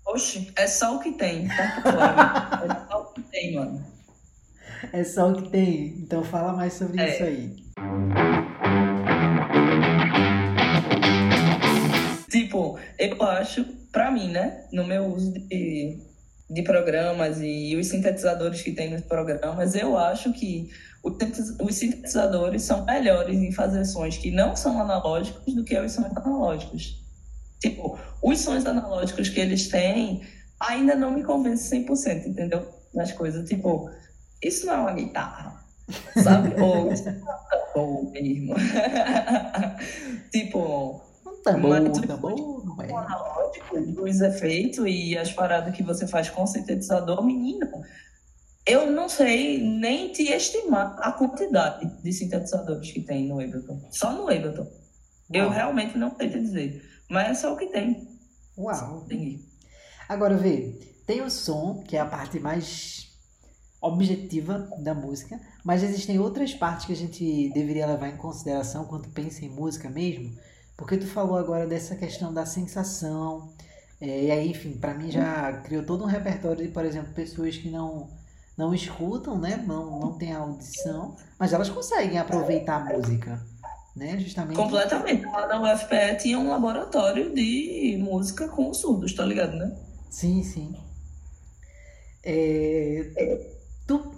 [0.06, 1.46] Oxe, é só o que tem.
[1.48, 3.84] Tá é só o que tem, mano.
[4.92, 5.88] É só o que tem.
[5.98, 7.12] Então fala mais sobre É.
[7.14, 7.56] isso aí.
[12.58, 14.64] Tipo, eu acho, pra mim, né?
[14.72, 15.98] No meu uso de,
[16.50, 20.70] de programas e os sintetizadores que tem nos programas, eu acho que
[21.04, 26.16] os sintetizadores são melhores em fazer sons que não são analógicos do que os sons
[26.16, 27.00] analógicos.
[27.60, 30.22] Tipo, os sons analógicos que eles têm
[30.58, 32.68] ainda não me convencem 100%, entendeu?
[32.92, 33.48] Nas coisas.
[33.48, 33.88] Tipo,
[34.42, 35.64] isso não é uma guitarra,
[36.22, 36.54] sabe?
[36.60, 38.54] Ou isso não é mesmo.
[40.32, 41.07] tipo,
[41.56, 42.92] Um tu- tambor, não o é.
[42.92, 47.66] analógico, os efeitos e as paradas que você faz com sintetizador, menino,
[48.66, 53.80] eu não sei nem te estimar a quantidade de sintetizadores que tem no Ableton.
[53.90, 54.66] Só no Ableton.
[55.32, 55.52] Eu Uau.
[55.54, 56.82] realmente não sei te dizer.
[57.08, 58.06] Mas é só o que tem.
[58.56, 59.06] Uau.
[59.08, 59.40] Tem.
[60.08, 63.08] Agora vê, tem o som, que é a parte mais
[63.80, 69.08] objetiva da música, mas existem outras partes que a gente deveria levar em consideração quando
[69.10, 70.36] pensa em música mesmo,
[70.78, 73.52] porque tu falou agora dessa questão da sensação,
[74.00, 77.58] é, e aí, enfim, pra mim já criou todo um repertório de, por exemplo, pessoas
[77.58, 78.16] que não
[78.56, 83.40] não escutam, né, não, não têm audição, mas elas conseguem aproveitar a música,
[83.94, 84.56] né, justamente.
[84.56, 85.24] Completamente.
[85.26, 89.76] Lá na UFPE tinha um laboratório de música com surdos, tá ligado, né?
[90.10, 90.74] Sim, sim.
[92.24, 93.48] É,
[93.86, 94.12] tu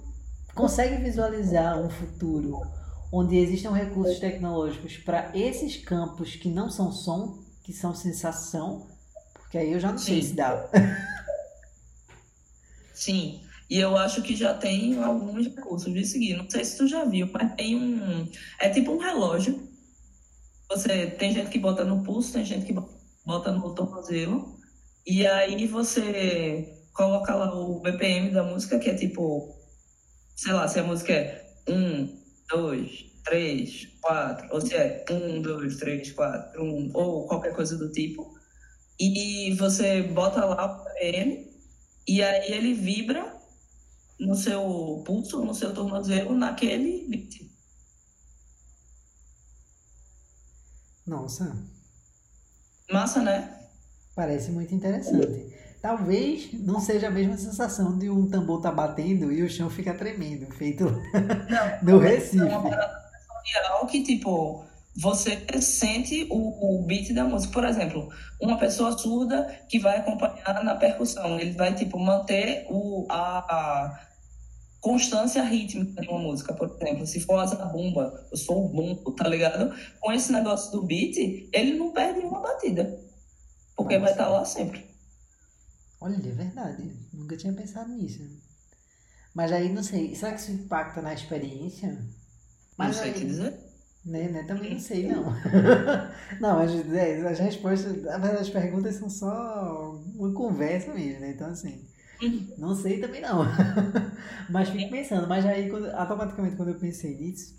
[0.54, 2.62] consegue visualizar um futuro
[3.12, 8.86] onde existam recursos tecnológicos para esses campos que não são som, que são sensação?
[9.34, 10.28] Porque aí eu já não sei Sim.
[10.28, 10.70] se dá.
[12.94, 16.36] Sim, e eu acho que já tem alguns recursos de seguir.
[16.36, 18.28] Não sei se tu já viu, mas tem um.
[18.58, 19.62] É tipo um relógio.
[20.68, 22.76] Você tem gente que bota no pulso, tem gente que
[23.24, 24.58] bota no tornozelo.
[25.06, 29.54] E aí você coloca lá o BPM da música, que é tipo.
[30.34, 32.19] Sei lá, se a música é um,
[32.50, 37.90] dois, três, quatro, ou se é um, dois, três, quatro, um, ou qualquer coisa do
[37.90, 38.38] tipo.
[38.98, 41.50] E você bota lá o BPM.
[42.06, 43.34] E aí ele vibra
[44.18, 47.48] no seu pulso, no seu tornozelo, naquele beat.
[51.06, 51.56] Nossa,
[52.90, 53.60] Massa, né?
[54.14, 55.49] parece muito interessante.
[55.82, 59.94] Talvez não seja a mesma sensação de um tambor tá batendo e o chão fica
[59.94, 62.42] tremendo, feito Não, no é Recife.
[62.42, 63.00] uma parada
[63.42, 64.64] sensorial que, tipo,
[64.94, 67.52] você sente o, o beat da música.
[67.54, 73.06] Por exemplo, uma pessoa surda que vai acompanhar na percussão, ele vai, tipo, manter o,
[73.08, 74.00] a, a
[74.80, 77.06] constância rítmica de uma música, por exemplo.
[77.06, 79.74] Se for a zabumba, eu sou o bumbo, tá ligado?
[79.98, 81.16] Com esse negócio do beat,
[81.52, 83.00] ele não perde uma batida.
[83.74, 84.89] Porque vai estar lá sempre.
[86.00, 86.90] Olha, é verdade.
[87.12, 88.20] Nunca tinha pensado nisso.
[89.34, 91.88] Mas aí, não sei, será que isso impacta na experiência?
[91.90, 92.06] Não
[92.76, 93.54] Mas sei aí, te dizer.
[94.04, 95.24] Né, né, também não sei, não.
[96.40, 101.32] não, mas é, as respostas, as perguntas são só uma conversa mesmo, né?
[101.32, 101.84] Então, assim,
[102.56, 103.44] não sei também não.
[104.48, 107.54] mas fico pensando, mas aí, quando, automaticamente, quando eu pensei nisso,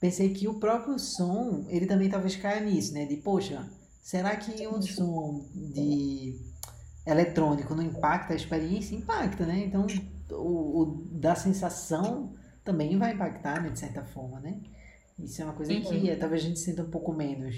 [0.00, 3.04] pensei que o próprio som, ele também talvez caia nisso, né?
[3.04, 3.68] De, poxa,
[4.02, 6.40] será que um som de
[7.06, 8.94] eletrônico não impacta a experiência?
[8.94, 9.64] Impacta, né?
[9.64, 9.86] Então,
[10.30, 14.60] o, o da sensação também vai impactar, né, de certa forma, né?
[15.18, 17.54] Isso é uma coisa que é, talvez a gente sinta um pouco menos.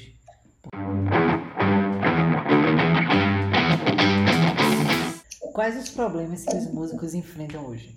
[5.53, 7.97] Quais os problemas que os músicos enfrentam hoje,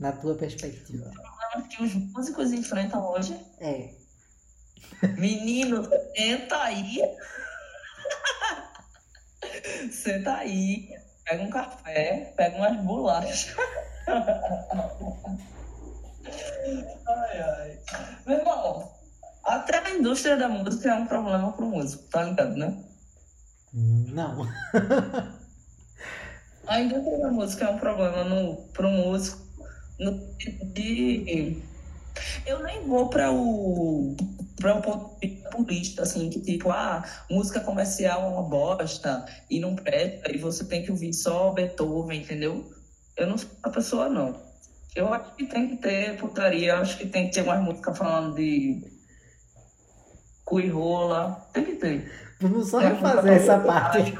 [0.00, 1.10] na tua perspectiva?
[1.70, 3.38] que os músicos enfrentam hoje.
[3.60, 3.94] É,
[5.18, 7.00] Menino, entra aí.
[9.90, 10.88] Senta aí,
[11.24, 13.54] pega um café, pega umas bolachas.
[17.06, 17.78] ai, ai.
[18.26, 18.92] Meu irmão,
[19.44, 22.84] até a indústria da música é um problema pro músico, tá ligado, né?
[23.72, 24.46] Não.
[26.66, 29.46] a indústria da música é um problema no, pro músico
[29.98, 30.12] no
[30.72, 31.62] de
[32.46, 34.16] eu nem vou para o
[34.56, 39.60] para um ponto de vista assim, que tipo, ah, música comercial é uma bosta e
[39.60, 42.68] não presta, e você tem que ouvir só Beethoven, entendeu?
[43.16, 44.48] Eu não sou a pessoa, não.
[44.96, 47.94] Eu acho que tem que ter putaria, eu acho que tem que ter mais música
[47.94, 48.82] falando de
[50.44, 52.10] cu e rola, tem que ter.
[52.40, 54.18] Vamos só refazer essa parte.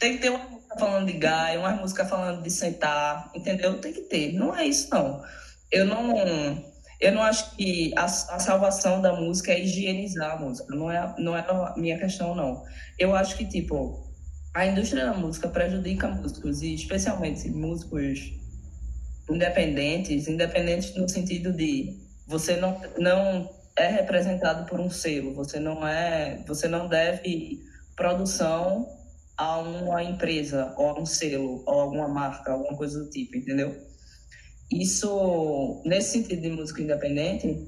[0.00, 3.80] Tem que ter uma falando de gai, uma música falando de sentar, entendeu?
[3.80, 4.32] Tem que ter.
[4.32, 5.22] Não é isso, não.
[5.70, 6.14] Eu não,
[7.00, 10.74] eu não acho que a, a salvação da música é higienizar a música.
[10.74, 12.64] Não é, não é a minha questão, não.
[12.98, 14.08] Eu acho que, tipo,
[14.54, 18.32] a indústria da música prejudica músicos, e especialmente músicos
[19.30, 25.86] independentes, independentes no sentido de você não, não é representado por um selo, você não
[25.86, 27.62] é, você não deve
[27.94, 28.97] produção
[29.38, 33.74] a uma empresa, ou a um selo, ou alguma marca, alguma coisa do tipo, entendeu?
[34.70, 37.66] Isso, nesse sentido de música independente,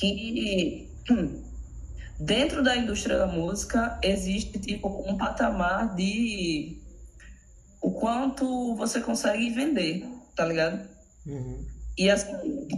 [0.00, 0.88] que
[2.18, 6.80] dentro da indústria da música existe tipo um patamar de
[7.80, 10.88] o quanto você consegue vender, tá ligado?
[11.26, 11.66] Uhum.
[11.98, 12.68] E assim,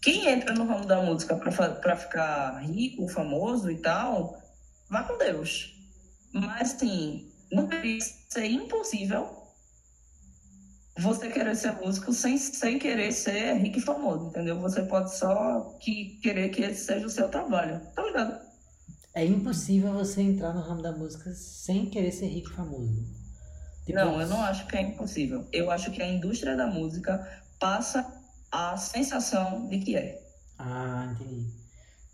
[0.00, 4.40] quem entra no ramo da música para ficar rico, famoso e tal,
[4.88, 5.76] vá com Deus.
[6.32, 9.40] Mas assim, não deveria ser impossível
[10.98, 14.60] você querer ser músico sem, sem querer ser rico e famoso, entendeu?
[14.60, 18.38] Você pode só que, querer que esse seja o seu trabalho, tá ligado?
[19.14, 23.20] É impossível você entrar no ramo da música sem querer ser rico e famoso.
[23.84, 25.48] Tipo, não, eu não acho que é impossível.
[25.52, 27.26] Eu acho que a indústria da música
[27.58, 28.06] passa
[28.52, 30.22] a sensação de que é.
[30.58, 31.50] Ah, entendi.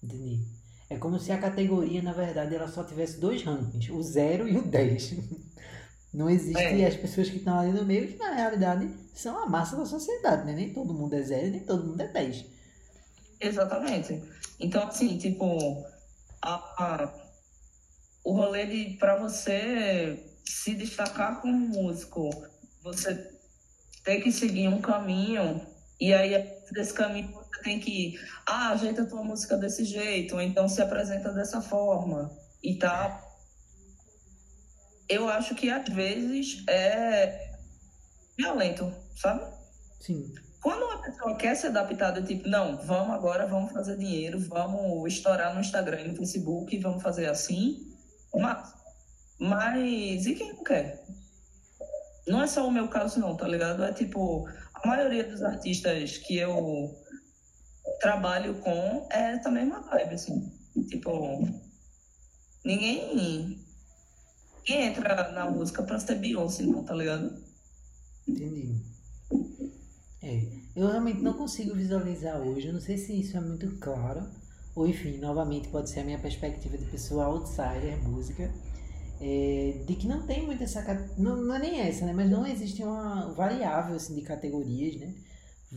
[0.02, 0.55] Entendi.
[0.88, 4.56] É como se a categoria, na verdade, ela só tivesse dois rankings, o 0 e
[4.56, 5.14] o 10.
[6.14, 6.86] Não existe é.
[6.86, 10.46] as pessoas que estão ali no meio, que na realidade são a massa da sociedade,
[10.46, 10.52] né?
[10.52, 12.44] Nem todo mundo é 0 nem todo mundo é 10.
[13.40, 14.22] Exatamente.
[14.58, 15.84] Então, assim, tipo,
[16.40, 17.14] a, a,
[18.24, 22.30] o rolê de para você se destacar como músico,
[22.82, 23.30] você
[24.04, 25.60] tem que seguir um caminho,
[26.00, 26.32] e aí
[26.72, 27.32] desse caminho
[27.66, 32.30] tem que, ah, ajeita a tua música desse jeito, ou então se apresenta dessa forma,
[32.62, 33.22] e tá.
[35.08, 37.54] Eu acho que às vezes é
[38.38, 39.44] violento, sabe?
[40.00, 40.32] Sim.
[40.62, 45.12] Quando uma pessoa quer se adaptar do tipo, não, vamos agora, vamos fazer dinheiro, vamos
[45.12, 47.92] estourar no Instagram e no Facebook, vamos fazer assim,
[48.34, 48.74] mas,
[49.38, 51.04] mas e quem não quer?
[52.26, 53.84] Não é só o meu caso não, tá ligado?
[53.84, 57.05] É tipo, a maioria dos artistas que eu
[58.00, 60.52] trabalho com é também uma vibe, assim.
[60.88, 61.10] Tipo,
[62.64, 63.58] ninguém,
[64.58, 67.32] ninguém entra na música pra ser Beyoncé, não, tá ligado?
[68.28, 68.80] Entendi.
[70.22, 70.42] É,
[70.74, 74.28] eu realmente não consigo visualizar hoje, eu não sei se isso é muito claro,
[74.74, 78.52] ou enfim, novamente pode ser a minha perspectiva de pessoa outsider música,
[79.20, 80.82] é, de que não tem muito essa.
[81.16, 82.12] Não, não é nem essa, né?
[82.12, 85.14] Mas não existe uma variável assim, de categorias, né?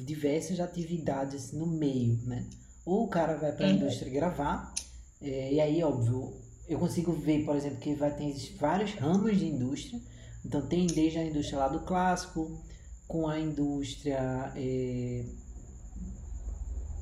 [0.05, 2.45] Diversas atividades no meio, né?
[2.85, 3.75] Ou o cara vai para a uhum.
[3.75, 4.73] indústria gravar,
[5.21, 6.33] é, e aí, óbvio,
[6.67, 9.99] eu consigo ver, por exemplo, que vai ter vários ramos de indústria.
[10.45, 12.59] Então, tem desde a indústria lá do clássico,
[13.07, 15.25] com a indústria é,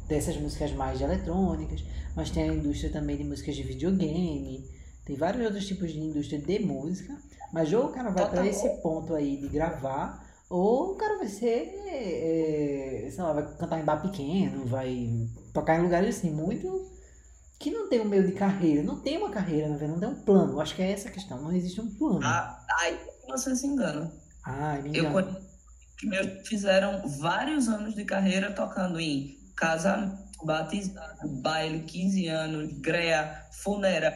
[0.07, 1.83] dessas músicas mais eletrônicas,
[2.15, 4.65] mas tem a indústria também de músicas de videogame
[5.07, 7.17] tem vários outros tipos de indústria de música,
[7.53, 11.27] mas ou o cara vai para esse ponto aí de gravar, ou o cara vai
[11.27, 16.89] ser, é, sei lá, vai cantar em bar pequeno, vai tocar em lugares assim, muito
[17.59, 20.19] que não tem um meio de carreira, não tem uma carreira, na verdade, não tem
[20.19, 20.61] um plano.
[20.61, 22.23] Acho que é essa a questão, não existe um plano.
[22.23, 24.11] Ah, aí você se engana.
[24.45, 25.07] Ai, me engano.
[25.07, 25.47] Eu conheço
[25.97, 33.47] que meus fizeram vários anos de carreira tocando em casamento, batizado, baile, 15 anos, greia,
[33.51, 34.13] funeral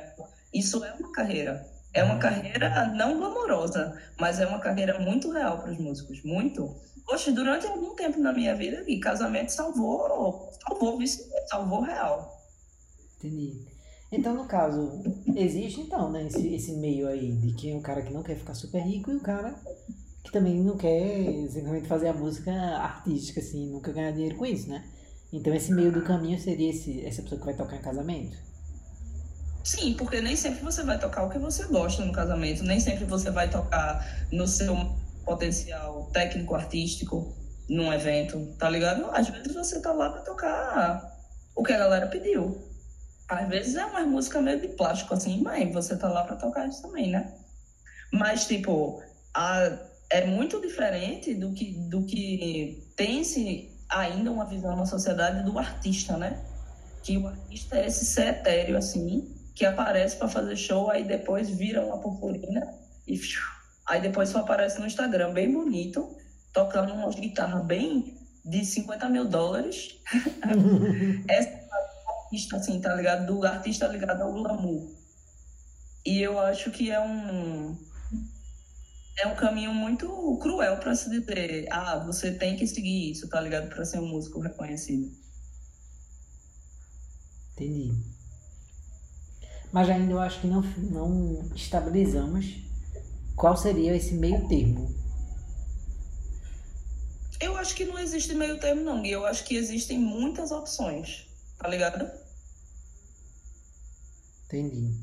[0.53, 1.65] isso é uma carreira.
[1.93, 6.23] É uma carreira não glamourosa, mas é uma carreira muito real para os músicos.
[6.23, 6.73] Muito.
[7.05, 10.99] Poxa, durante algum tempo na minha vida, e casamento salvou, salvou,
[11.47, 12.41] salvou real.
[13.17, 13.65] Entendi.
[14.11, 15.01] Então, no caso,
[15.35, 18.35] existe então, né, esse, esse meio aí de que é um cara que não quer
[18.35, 19.55] ficar super rico e o cara
[20.23, 24.69] que também não quer simplesmente fazer a música artística, assim, nunca ganhar dinheiro com isso,
[24.69, 24.83] né?
[25.31, 28.37] Então, esse meio do caminho seria esse, essa pessoa que vai tocar em casamento?
[29.63, 33.05] Sim, porque nem sempre você vai tocar o que você gosta no casamento, nem sempre
[33.05, 34.75] você vai tocar no seu
[35.23, 37.35] potencial técnico artístico
[37.69, 39.09] num evento, tá ligado?
[39.11, 41.01] Às vezes você tá lá pra tocar
[41.55, 42.67] o que a galera pediu.
[43.29, 46.67] Às vezes é uma música meio de plástico, assim, mas você tá lá pra tocar
[46.67, 47.31] isso também, né?
[48.11, 49.01] Mas, tipo,
[49.33, 49.77] a,
[50.09, 56.17] é muito diferente do que, do que tem-se ainda uma visão na sociedade do artista,
[56.17, 56.43] né?
[57.03, 61.49] Que o artista é esse ser etéreo, assim, que aparece para fazer show, aí depois
[61.49, 62.61] vira uma purpurina
[63.07, 63.19] e
[63.87, 66.15] aí depois só aparece no Instagram bem bonito,
[66.53, 69.99] tocando umas guitarras bem de 50 mil dólares.
[71.27, 71.67] Essa é
[72.25, 73.25] artista, assim, tá ligado?
[73.27, 74.89] Do artista ligado ao glamour.
[76.05, 77.77] E eu acho que é um
[79.19, 80.07] é um caminho muito
[80.41, 83.69] cruel para se dizer, ah, você tem que seguir isso, tá ligado?
[83.69, 85.11] Para ser um músico reconhecido.
[87.51, 88.10] Entendi.
[89.71, 92.57] Mas ainda eu acho que não, não estabilizamos
[93.35, 94.93] qual seria esse meio termo.
[97.39, 99.03] Eu acho que não existe meio termo, não.
[99.03, 101.25] E eu acho que existem muitas opções,
[101.57, 102.09] tá ligado?
[104.45, 104.93] Entendi.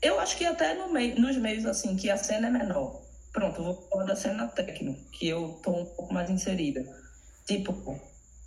[0.00, 3.02] Eu acho que até no meio, nos meios assim, que a cena é menor.
[3.32, 6.84] Pronto, eu vou falar da cena técnica, que eu tô um pouco mais inserida.
[7.44, 8.00] Tipo,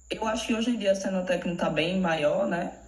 [0.09, 2.86] eu acho que hoje em dia a cena técnica tá bem maior, né?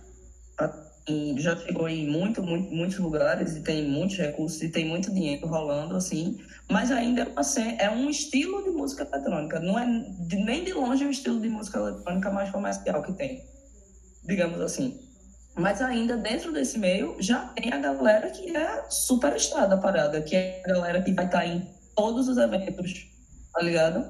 [1.38, 5.48] Já chegou em muito, muito, muitos lugares e tem muitos recursos e tem muito dinheiro
[5.48, 6.38] rolando, assim.
[6.70, 7.42] Mas ainda é, uma,
[7.80, 9.60] é um estilo de música eletrônica.
[9.60, 13.44] Não é nem de longe o estilo de música eletrônica mais comercial que tem,
[14.24, 15.00] digamos assim.
[15.56, 20.36] Mas ainda dentro desse meio já tem a galera que é super estrada parada, que
[20.36, 23.08] é a galera que vai estar tá em todos os eventos,
[23.52, 24.06] tá ligado?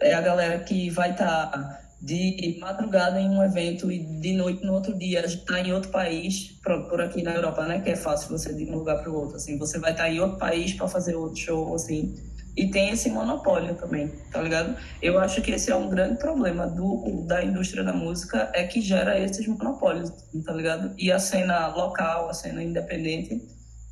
[0.00, 4.66] É a galera que vai estar tá de madrugada em um evento e de noite
[4.66, 7.80] no outro dia está em outro país, por, aqui na Europa, né?
[7.80, 9.56] Que é fácil você de um lugar para o outro, assim.
[9.56, 12.12] Você vai estar tá em outro país para fazer outro show, assim.
[12.56, 14.76] E tem esse monopólio também, tá ligado?
[15.00, 18.80] Eu acho que esse é um grande problema do, da indústria da música, é que
[18.80, 20.10] gera esses monopólios,
[20.44, 20.92] tá ligado?
[20.98, 23.40] E a cena local, a cena independente,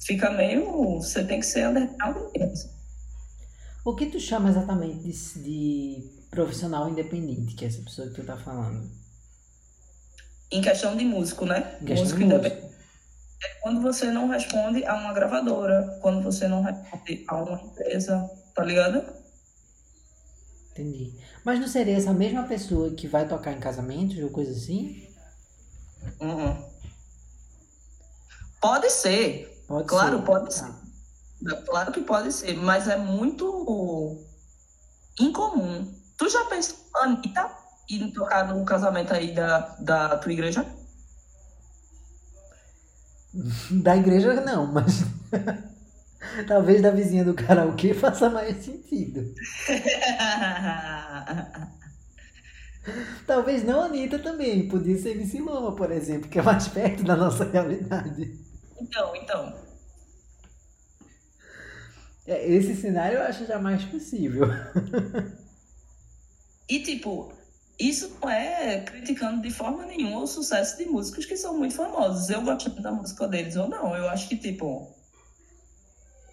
[0.04, 0.96] fica meio...
[0.96, 2.16] Você tem que ser underground.
[3.84, 8.24] O que tu chama exatamente de, de profissional independente, que é essa pessoa que tu
[8.24, 8.88] tá falando?
[10.50, 11.78] Em questão de músico, né?
[11.80, 12.62] Em questão músico de independente.
[12.62, 12.80] Músico.
[13.42, 18.30] É quando você não responde a uma gravadora, quando você não responde a uma empresa,
[18.54, 19.02] tá ligado?
[20.72, 21.14] Entendi.
[21.44, 25.08] Mas não seria essa mesma pessoa que vai tocar em casamentos ou coisa assim?
[26.20, 26.70] Uhum.
[28.60, 29.64] Pode ser.
[29.66, 30.24] Pode claro, ser.
[30.24, 30.50] pode tá.
[30.50, 31.64] ser.
[31.64, 34.18] Claro que pode ser, mas é muito
[35.18, 37.50] incomum Tu já pensou, Anitta,
[37.88, 40.66] ir tocar no casamento aí da, da tua igreja?
[43.70, 45.04] Da igreja não, mas
[46.48, 49.32] talvez da vizinha do karaokê faça mais sentido.
[53.24, 57.04] Talvez não a Anitta também, podia ser MC Loma, por exemplo, que é mais perto
[57.04, 58.36] da nossa realidade.
[58.80, 59.54] Então, então.
[62.26, 64.48] É, esse cenário eu acho já mais possível.
[66.70, 67.32] E, tipo,
[67.80, 72.30] isso não é criticando de forma nenhuma o sucesso de músicos que são muito famosos.
[72.30, 73.96] Eu gosto da música deles ou não.
[73.96, 74.94] Eu acho que, tipo,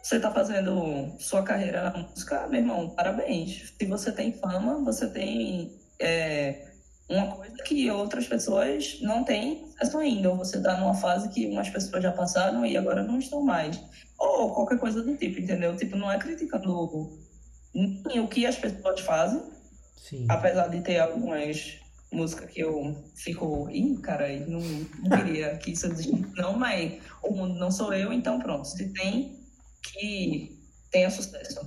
[0.03, 3.73] você tá fazendo sua carreira na música, meu irmão, parabéns.
[3.79, 6.67] Se você tem fama, você tem é,
[7.09, 10.29] uma coisa que outras pessoas não têm acesso ainda.
[10.29, 13.83] Ou você tá numa fase que umas pessoas já passaram e agora não estão mais.
[14.19, 15.75] Ou qualquer coisa do tipo, entendeu?
[15.75, 19.56] Tipo, não é criticando o que as pessoas fazem,
[19.97, 20.25] Sim.
[20.29, 21.79] Apesar de ter algumas
[22.11, 25.87] músicas que eu fico, ih, cara, não, não queria que isso
[26.35, 28.65] não, mas o mundo não sou eu, então pronto.
[28.65, 29.37] Se tem,
[29.81, 30.57] que
[30.91, 31.59] tenha sucesso.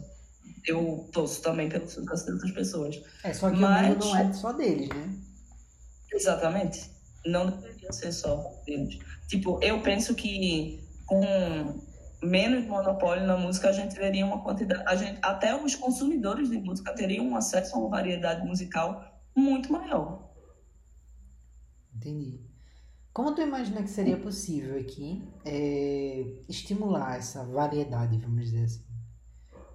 [0.67, 3.03] Eu torço também pelo sucesso de outras pessoas.
[3.25, 3.87] É, só que mas...
[3.87, 5.17] o mundo não é só deles, né?
[6.13, 6.91] Exatamente.
[7.27, 8.99] Não deveria ser só deles.
[9.29, 11.81] Tipo, eu penso que com
[12.23, 16.59] menos monopólio na música, a gente teria uma quantidade, a gente, até os consumidores de
[16.59, 19.05] música teriam um acesso a uma variedade musical
[19.35, 20.31] muito maior.
[21.95, 22.41] Entendi.
[23.13, 28.85] Como tu imagina que seria possível aqui é, estimular essa variedade, vamos dizer assim?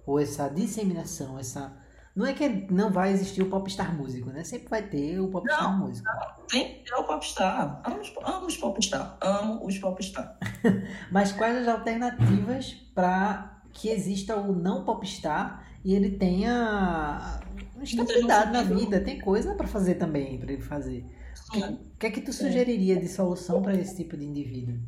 [0.06, 1.76] Ou essa disseminação, essa
[2.16, 4.42] não é que não vai existir o popstar músico, né?
[4.42, 6.08] Sempre vai ter o popstar não, músico.
[6.08, 7.82] Não, tem é o popstar.
[7.84, 9.18] Amo, amo os popstar.
[9.20, 10.38] Amo os popstar.
[11.12, 17.38] Mas quais as alternativas para que exista o não popstar e ele tenha
[17.82, 18.98] estabilidade na vida?
[18.98, 21.04] Tem coisa para fazer também, para ele fazer.
[21.34, 21.74] Sim.
[21.74, 24.78] O que é que tu sugeriria de solução para esse tipo de indivíduo?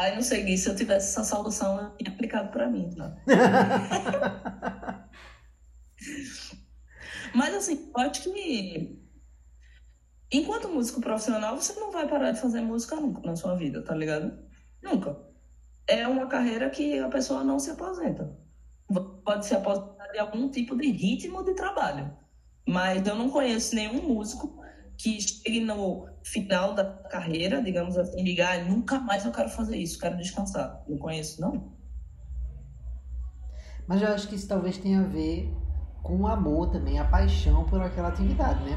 [0.00, 3.14] Ai, não sei, Gui, se eu tivesse essa solução, eu tinha aplicado para mim, tá?
[7.34, 8.98] Mas assim, eu acho que
[10.32, 13.94] enquanto músico profissional, você não vai parar de fazer música nunca na sua vida, tá
[13.94, 14.42] ligado?
[14.82, 15.20] Nunca.
[15.86, 18.34] É uma carreira que a pessoa não se aposenta.
[19.22, 22.10] Pode se aposentar de algum tipo de ritmo de trabalho.
[22.66, 24.48] Mas eu não conheço nenhum músico
[25.02, 29.98] que chegue no final da carreira, digamos assim, ligar, nunca mais eu quero fazer isso,
[29.98, 30.82] quero descansar.
[30.86, 31.72] Não conheço, não.
[33.86, 35.50] Mas eu acho que isso talvez tenha a ver
[36.02, 38.76] com o amor também, a paixão por aquela atividade, né?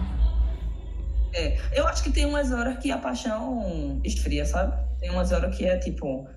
[1.33, 4.77] É, eu acho que tem umas horas que a paixão esfria, sabe?
[4.99, 6.27] Tem umas horas que é tipo,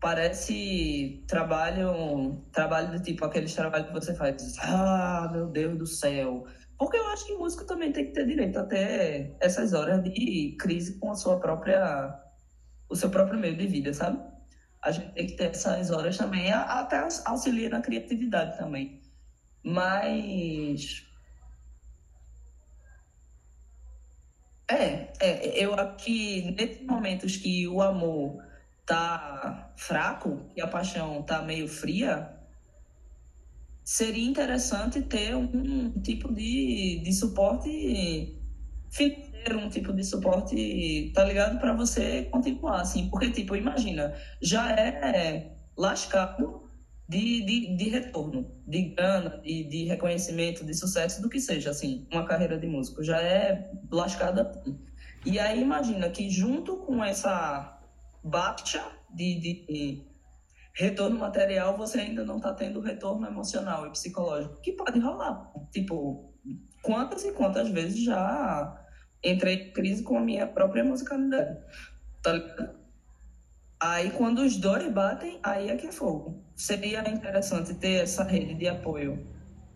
[0.00, 6.46] parece trabalho, trabalho do tipo aqueles trabalhos que você faz, ah, meu Deus do céu.
[6.82, 10.98] Porque eu acho que músico também tem que ter direito até essas horas de crise
[10.98, 12.12] com a sua própria,
[12.88, 14.18] o seu próprio meio de vida, sabe?
[14.82, 19.00] A gente tem que ter essas horas também, até auxilia na criatividade também.
[19.62, 21.06] Mas.
[24.68, 28.42] É, é, eu acho que nesses momentos que o amor
[28.84, 32.41] tá fraco e a paixão tá meio fria,
[33.84, 38.38] seria interessante ter um tipo de, de suporte
[38.90, 41.58] financeiro, um tipo de suporte, tá ligado?
[41.58, 43.08] Para você continuar, assim.
[43.08, 46.70] Porque, tipo, imagina, já é lascado
[47.08, 52.06] de, de, de retorno, de grana, de, de reconhecimento, de sucesso, do que seja, assim,
[52.12, 53.02] uma carreira de músico.
[53.02, 54.62] Já é lascada.
[55.24, 57.80] E aí imagina que junto com essa
[58.22, 60.11] baixa de, de, de
[60.74, 65.50] retorno material, você ainda não está tendo retorno emocional e psicológico, que pode rolar.
[65.70, 66.32] Tipo,
[66.82, 68.78] quantas e quantas vezes já
[69.22, 71.58] entrei em crise com a minha própria musicalidade.
[72.22, 72.82] Tá ligado?
[73.80, 76.42] Aí, quando os dois batem, aí é que é fogo.
[76.54, 79.26] Seria interessante ter essa rede de apoio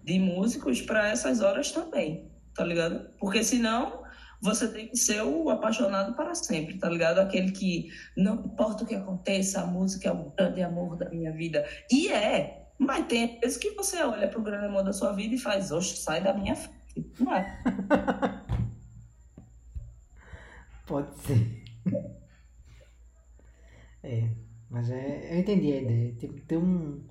[0.05, 3.11] de músicos para essas horas também, tá ligado?
[3.19, 4.06] Porque senão
[4.47, 7.19] você tem que ser o apaixonado para sempre, tá ligado?
[7.19, 11.33] Aquele que não importa o que aconteça, a música é o grande amor da minha
[11.33, 11.69] vida.
[11.91, 15.35] E é, mas tem vezes que você olha para o grande amor da sua vida
[15.35, 16.77] e faz, oxe, sai da minha frente.
[17.19, 17.63] Não é?
[20.87, 21.65] Pode ser.
[24.03, 24.31] É,
[24.71, 26.15] mas é, eu entendi a ideia.
[26.15, 27.05] Tem que ter um,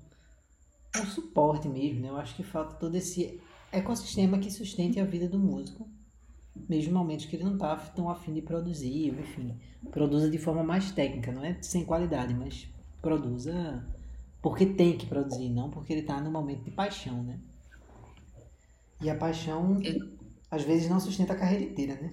[0.96, 2.08] um suporte mesmo, né?
[2.08, 3.38] Eu acho que falta todo esse
[3.70, 5.86] ecossistema que sustente a vida do músico.
[6.68, 9.58] Mesmo momentos que ele não tá tão afim de produzir, enfim.
[9.90, 12.68] Produza de forma mais técnica, não é sem qualidade, mas
[13.00, 13.84] produza
[14.42, 17.38] porque tem que produzir, não porque ele tá no momento de paixão, né?
[19.00, 19.76] E a paixão
[20.50, 22.12] às vezes não sustenta a carreira inteira, né?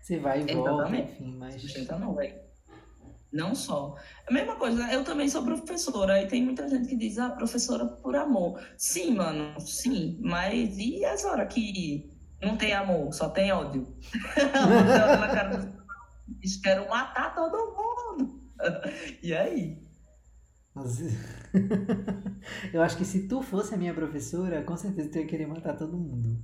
[0.00, 1.60] Você vai e volta, enfim, mas.
[1.62, 2.38] Sustenta não, velho.
[3.32, 3.96] Não só.
[4.28, 7.84] A mesma coisa, eu também sou professora, e tem muita gente que diz, ah, professora
[7.84, 8.62] por amor.
[8.76, 12.13] Sim, mano, sim, mas e as horas que
[12.44, 13.86] não tem amor, só tem ódio?
[16.40, 18.40] Eles querem matar todo mundo.
[19.22, 19.84] e aí?
[22.72, 25.76] Eu acho que se tu fosse a minha professora, com certeza tu ia querer matar
[25.76, 26.42] todo mundo.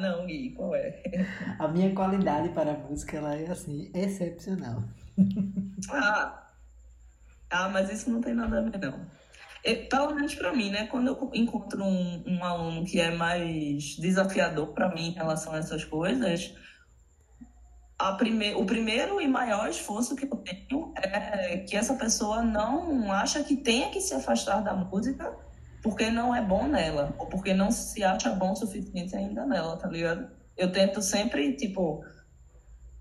[0.00, 1.02] não, Gui, qual é?
[1.58, 4.82] A minha qualidade para a música ela é assim, excepcional.
[5.90, 6.46] ah,
[7.50, 9.06] ah, mas isso não tem nada a ver, não.
[9.66, 10.86] Eu, pelo menos para mim, né?
[10.86, 15.58] Quando eu encontro um, um aluno que é mais desafiador para mim em relação a
[15.58, 16.54] essas coisas,
[17.98, 18.54] a prime...
[18.54, 23.56] o primeiro e maior esforço que eu tenho é que essa pessoa não acha que
[23.56, 25.36] tenha que se afastar da música
[25.82, 29.76] porque não é bom nela, ou porque não se acha bom o suficiente ainda nela,
[29.76, 30.28] tá ligado?
[30.56, 32.04] Eu tento sempre, tipo,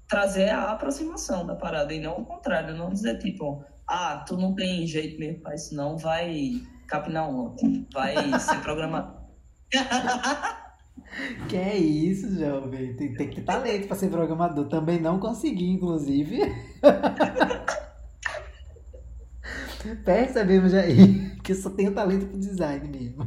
[0.08, 4.56] trazer a aproximação da parada e não o contrário, não dizer, tipo, ah, tu não
[4.56, 9.16] tem jeito mesmo pra isso, não, vai capinar ontem, vai ser programado.
[11.48, 12.94] Que é isso, jovem.
[12.96, 14.68] Tem, tem que ter talento para ser programador.
[14.68, 16.40] Também não consegui, inclusive.
[20.04, 23.24] Percebemos aí que eu só tenho talento pro design mesmo.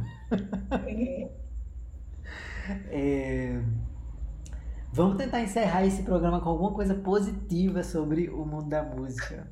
[2.89, 3.61] é...
[4.91, 9.47] Vamos tentar encerrar esse programa com alguma coisa positiva sobre o mundo da música.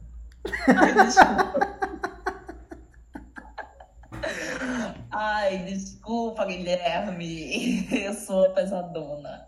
[5.12, 6.46] Ai, desculpa.
[6.46, 7.88] Guilherme.
[7.92, 9.48] Eu sou pesadona.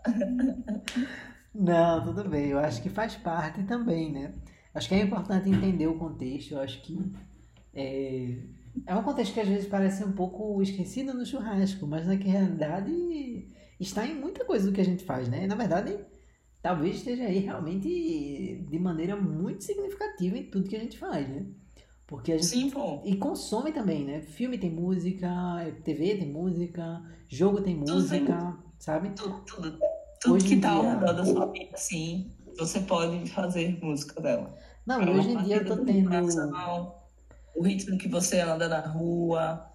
[1.54, 2.48] Não, tudo bem.
[2.48, 4.34] Eu acho que faz parte também, né?
[4.74, 6.52] Acho que é importante entender o contexto.
[6.54, 7.12] Eu acho que
[7.74, 8.36] é,
[8.86, 13.48] é um contexto que às vezes parece um pouco esquecido no churrasco, mas na realidade
[13.78, 15.46] está em muita coisa do que a gente faz, né?
[15.46, 15.98] Na verdade,
[16.62, 21.46] talvez esteja aí realmente de maneira muito significativa em tudo que a gente faz, né?
[22.06, 22.46] Porque a gente...
[22.46, 23.00] Sim, pô.
[23.04, 24.20] E consome também, né?
[24.20, 25.28] Filme tem música,
[25.84, 28.56] TV tem música, jogo tem música, tem...
[28.78, 29.10] sabe?
[29.10, 29.78] Tudo, tudo.
[30.20, 32.32] Tudo hoje que tá ao redor da sua vida, sim.
[32.58, 34.54] Você pode fazer música dela.
[34.84, 36.10] Não, hoje em dia eu tô tendo.
[37.54, 39.70] O ritmo que você anda na rua,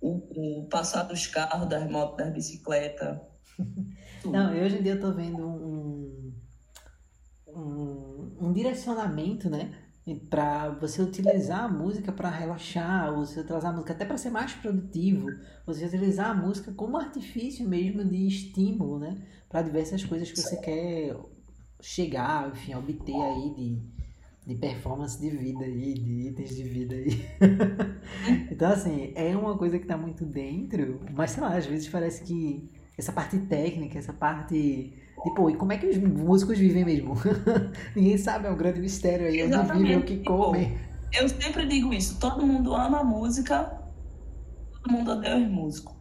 [0.00, 3.18] o, o passar dos carros, das motos, das bicicletas.
[4.24, 6.19] Não, hoje em dia eu tô vendo um,
[7.54, 9.72] um, um direcionamento, né?
[10.28, 14.52] para você utilizar a música para relaxar, você utilizar a música até para ser mais
[14.54, 15.28] produtivo,
[15.64, 20.56] você utilizar a música como artifício mesmo de estímulo, né, para diversas coisas que você
[20.56, 21.16] quer
[21.80, 23.82] chegar, enfim, obter aí de,
[24.46, 27.24] de performance de vida aí, de itens de vida aí.
[28.50, 32.24] então, assim, é uma coisa que tá muito dentro, mas sei lá, às vezes parece
[32.24, 32.70] que
[33.00, 34.92] essa parte técnica, essa parte.
[35.22, 37.14] Tipo, e como é que os músicos vivem mesmo?
[37.94, 40.78] Ninguém sabe, é um grande mistério aí, onde vivem, o que comem.
[41.12, 43.70] Eu sempre digo isso, todo mundo ama a música,
[44.72, 45.94] todo mundo odeia os músicos.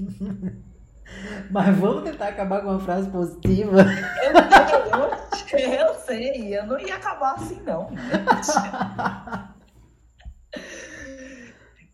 [1.50, 3.78] Mas vamos tentar acabar com uma frase positiva.
[4.22, 7.88] Eu, eu, eu sei, eu não ia acabar assim, não.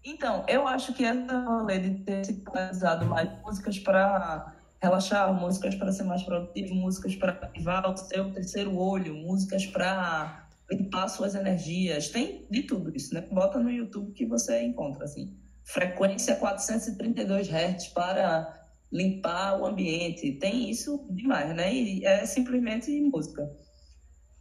[0.07, 4.54] Então, eu acho que essa rolê de ter se popularizado mais músicas para
[4.85, 10.47] relaxar, músicas para ser mais produtivo, músicas para ativar o seu terceiro olho, músicas para
[10.71, 13.23] limpar suas energias, tem de tudo isso, né?
[13.31, 15.37] Bota no YouTube que você encontra, assim.
[15.65, 20.33] Frequência 432 Hz para limpar o ambiente.
[20.33, 21.75] Tem isso demais, né?
[21.75, 23.51] E é simplesmente música.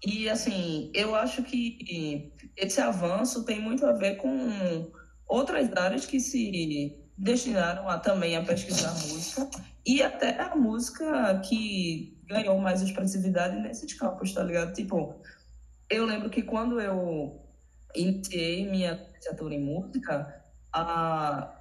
[0.06, 4.92] E, assim, eu acho que esse avanço tem muito a ver com
[5.26, 9.50] outras áreas que se destinaram a, também a pesquisar música
[9.86, 14.74] e até a música que ganhou mais expressividade nesses campos, tá ligado?
[14.74, 15.22] Tipo,
[15.90, 17.42] eu lembro que quando eu
[17.96, 21.60] iniciei minha licenciatura em música, a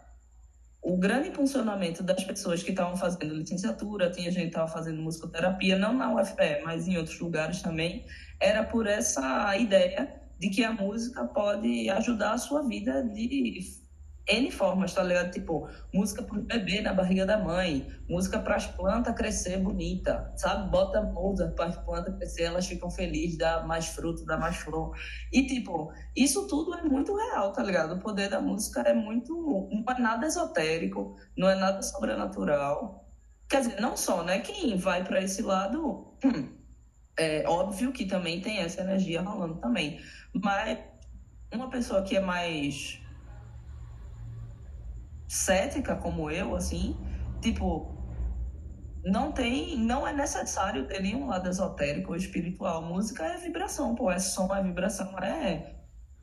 [0.85, 5.79] o grande funcionamento das pessoas que estavam fazendo licenciatura, tinha gente que estava fazendo musicoterapia,
[5.79, 8.05] não na UFPE, mas em outros lugares também,
[8.41, 13.81] era por essa ideia de que a música pode ajudar a sua vida de
[14.29, 15.33] N formas, tá ligado?
[15.33, 20.70] Tipo, música pro bebê na barriga da mãe, música para as plantas crescer bonita, sabe?
[20.70, 24.97] Bota Mozart para as plantas crescer, elas ficam felizes, dá mais fruto, dá mais flor.
[25.33, 27.95] E, tipo, isso tudo é muito real, tá ligado?
[27.95, 29.68] O poder da música é muito.
[29.70, 33.09] Não é nada esotérico, não é nada sobrenatural.
[33.49, 34.39] Quer dizer, não só, né?
[34.39, 36.16] Quem vai para esse lado,
[37.18, 40.01] é óbvio que também tem essa energia rolando também.
[40.33, 40.79] Mas
[41.53, 43.02] uma pessoa que é mais
[45.33, 46.95] cética como eu, assim,
[47.41, 47.97] tipo,
[49.03, 52.83] não tem, não é necessário ter nenhum lado esotérico ou espiritual.
[52.83, 55.74] Música é vibração, pô, é som, é vibração, é,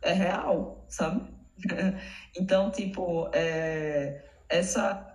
[0.03, 1.27] é real, sabe?
[2.37, 5.07] então, tipo, é, essa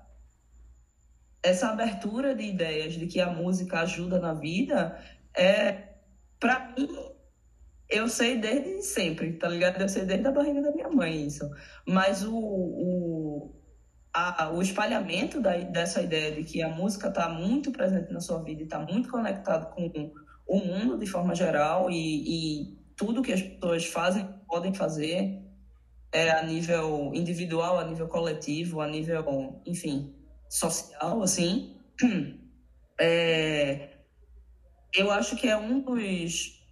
[1.41, 4.99] essa abertura de ideias de que a música ajuda na vida
[5.37, 5.91] é
[6.41, 6.89] para mim
[7.89, 9.81] eu sei desde sempre, tá ligado?
[9.81, 11.49] Eu sei desde a barriga da minha mãe isso.
[11.87, 13.64] Mas o, o
[14.15, 18.41] a, o espalhamento da, dessa ideia de que a música está muito presente na sua
[18.43, 19.91] vida e está muito conectado com
[20.47, 21.97] o mundo de forma geral e,
[22.63, 25.43] e tudo que as pessoas fazem, podem fazer
[26.13, 30.15] é a nível individual, a nível coletivo, a nível, enfim,
[30.49, 31.77] social, assim,
[33.01, 33.89] é,
[34.95, 36.63] eu acho que é um dos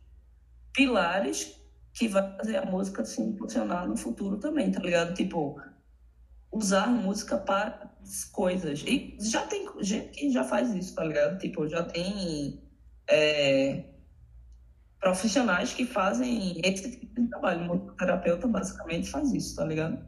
[0.73, 1.61] pilares
[1.93, 5.13] que vai fazer a música se impulsionar no futuro também, tá ligado?
[5.13, 5.61] Tipo,
[6.53, 7.91] usar música para
[8.33, 8.85] coisas.
[8.87, 11.39] E já tem gente que já faz isso, tá ligado?
[11.39, 12.63] Tipo, já tem
[13.09, 13.85] é,
[15.01, 17.73] profissionais que fazem esse tipo de trabalho.
[17.73, 20.05] O terapeuta basicamente faz isso, tá ligado?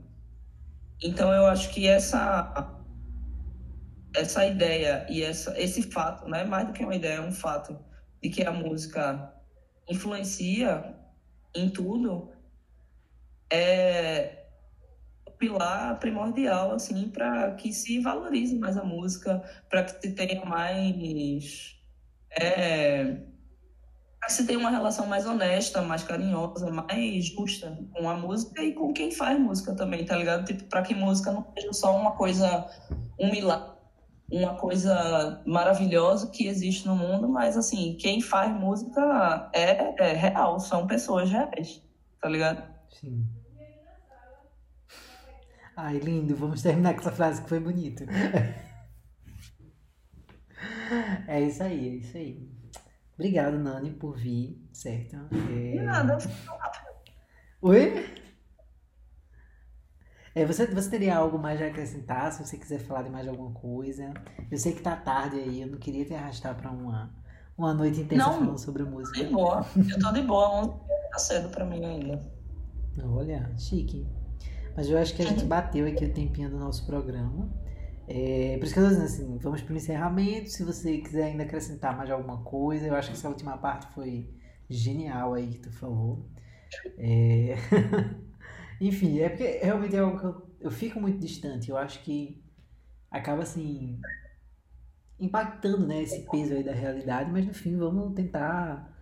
[1.02, 2.70] Então eu acho que essa
[4.14, 7.32] essa ideia e essa, esse fato, não é mais do que uma ideia, é um
[7.32, 7.76] fato
[8.22, 9.34] de que a música
[9.88, 10.94] influencia
[11.52, 12.30] em tudo,
[13.50, 14.43] é,
[15.44, 21.76] pilar primordial assim para que se valorize mais a música, para que se tenha mais
[22.30, 23.16] é,
[24.18, 28.62] para que se tenha uma relação mais honesta, mais carinhosa, mais justa com a música
[28.62, 30.46] e com quem faz música também, tá ligado?
[30.46, 32.66] Tipo, para que música não seja só uma coisa,
[33.20, 33.74] um milagre,
[34.32, 40.58] uma coisa maravilhosa que existe no mundo, mas assim, quem faz música é, é real,
[40.58, 41.82] são pessoas reais,
[42.20, 42.64] tá ligado?
[42.88, 43.43] Sim.
[45.76, 46.36] Ai, lindo.
[46.36, 48.04] Vamos terminar com essa frase que foi bonito.
[51.26, 52.48] É isso aí, é isso aí.
[53.14, 55.16] Obrigado, Nani, por vir, certo?
[55.50, 55.82] É...
[55.82, 56.18] Nada.
[57.62, 58.06] Oi?
[60.34, 63.52] É, você, você teria algo mais a acrescentar, se você quiser falar de mais alguma
[63.52, 64.12] coisa?
[64.50, 67.14] Eu sei que tá tarde aí, eu não queria te arrastar pra uma,
[67.56, 68.38] uma noite intensa Não.
[68.40, 69.24] falando sobre música.
[69.24, 69.64] De boa.
[69.76, 70.80] Eu tô de boa.
[71.12, 72.20] Tá cedo pra mim ainda.
[73.04, 74.06] Olha, chique.
[74.76, 77.48] Mas eu acho que a gente bateu aqui o tempinho do nosso programa.
[78.06, 80.50] É, por isso que eu tô dizendo assim, vamos pro encerramento.
[80.50, 84.28] Se você quiser ainda acrescentar mais alguma coisa, eu acho que essa última parte foi
[84.68, 86.28] genial aí que tu falou.
[86.98, 87.54] É,
[88.80, 91.70] Enfim, é porque realmente é algo que eu, eu fico muito distante.
[91.70, 92.42] Eu acho que
[93.10, 94.00] acaba assim
[95.18, 98.92] impactando, né, esse peso aí da realidade, mas no fim vamos tentar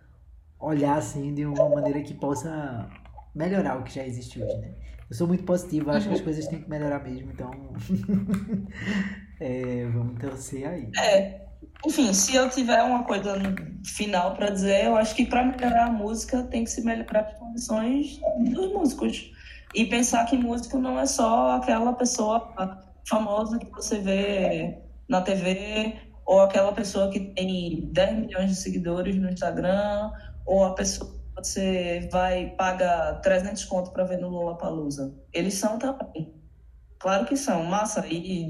[0.59, 2.87] olhar assim de uma maneira que possa
[3.33, 4.75] melhorar o que já existe hoje, né?
[5.13, 7.51] Eu sou muito positivo, acho que as coisas têm que melhorar mesmo, então
[9.39, 10.89] é, vamos torcer aí.
[10.97, 11.39] É.
[11.85, 13.35] Enfim, se eu tiver uma coisa
[13.85, 17.37] final pra dizer, eu acho que pra melhorar a música tem que se melhorar as
[17.37, 19.31] condições dos músicos.
[19.75, 22.51] E pensar que músico não é só aquela pessoa
[23.07, 25.93] famosa que você vê na TV,
[26.25, 30.09] ou aquela pessoa que tem 10 milhões de seguidores no Instagram,
[30.43, 35.13] ou a pessoa você vai paga 300 conto para ver no Lollapalooza.
[35.33, 36.33] Eles são também.
[36.99, 38.05] Claro que são, massa.
[38.07, 38.47] E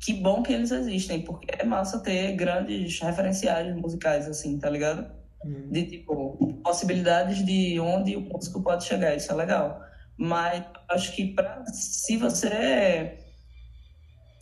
[0.00, 5.10] que bom que eles existem, porque é massa ter grandes referenciais musicais, assim, tá ligado?
[5.44, 5.70] Hum.
[5.70, 9.80] De, tipo, possibilidades de onde o músico pode chegar, isso é legal.
[10.18, 13.18] Mas acho que pra, se você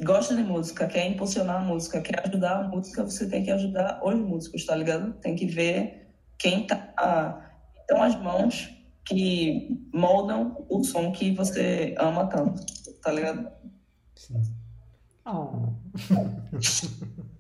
[0.03, 4.01] gosta de música, quer impulsionar a música, quer ajudar a música, você tem que ajudar
[4.05, 5.13] os músicos, tá ligado?
[5.15, 6.04] Tem que ver
[6.45, 7.43] quem tá
[7.81, 8.71] estão as mãos
[9.07, 12.63] que moldam o som que você ama tanto,
[13.03, 13.49] tá ligado?
[14.15, 14.43] Sim.
[15.25, 15.73] Oh.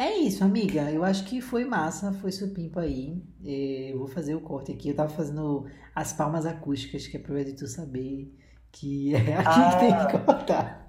[0.00, 0.92] É isso, amiga.
[0.92, 3.20] Eu acho que foi massa, foi supimpa aí.
[3.44, 4.90] É, Eu vou fazer o corte aqui.
[4.90, 8.32] Eu tava fazendo as palmas acústicas, que é pro editor saber
[8.72, 9.78] que é aqui que Ah.
[9.78, 10.84] tem que cortar.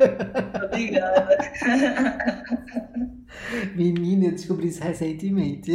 [0.65, 1.37] Obrigada.
[3.75, 5.71] Menina, eu descobri isso recentemente.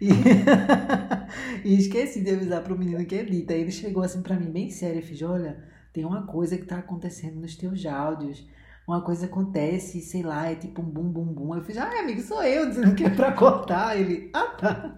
[0.00, 0.08] E,
[1.64, 3.54] e esqueci de avisar pro menino que edita.
[3.54, 5.62] Aí ele chegou assim pra mim, bem sério, fez: Olha,
[5.92, 8.44] tem uma coisa que tá acontecendo nos teus áudios.
[8.86, 11.54] Uma coisa acontece, sei lá, é tipo um bum bum bum.
[11.54, 13.98] Eu fiz: Ai, amigo, sou eu dizendo que é pra cortar.
[13.98, 14.94] Ele: Ah, tá.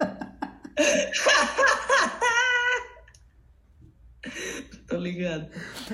[4.88, 5.48] Tô ligado.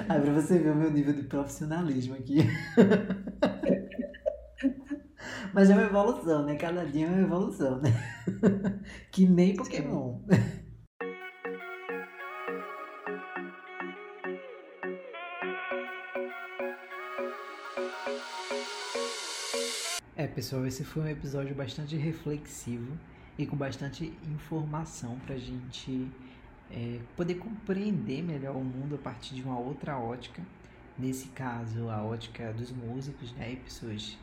[0.09, 2.39] Aí pra você ver o meu nível de profissionalismo aqui.
[5.55, 6.57] Mas é uma evolução, né?
[6.57, 7.91] Cada dia é uma evolução, né?
[9.11, 10.21] Que nem Pokémon.
[20.15, 22.99] É, pessoal, esse foi um episódio bastante reflexivo
[23.39, 26.11] e com bastante informação pra gente
[26.71, 30.43] é, poder compreender melhor o mundo a partir de uma outra ótica.
[30.99, 33.53] Nesse caso, a ótica dos músicos, né?
[33.53, 34.19] E pessoas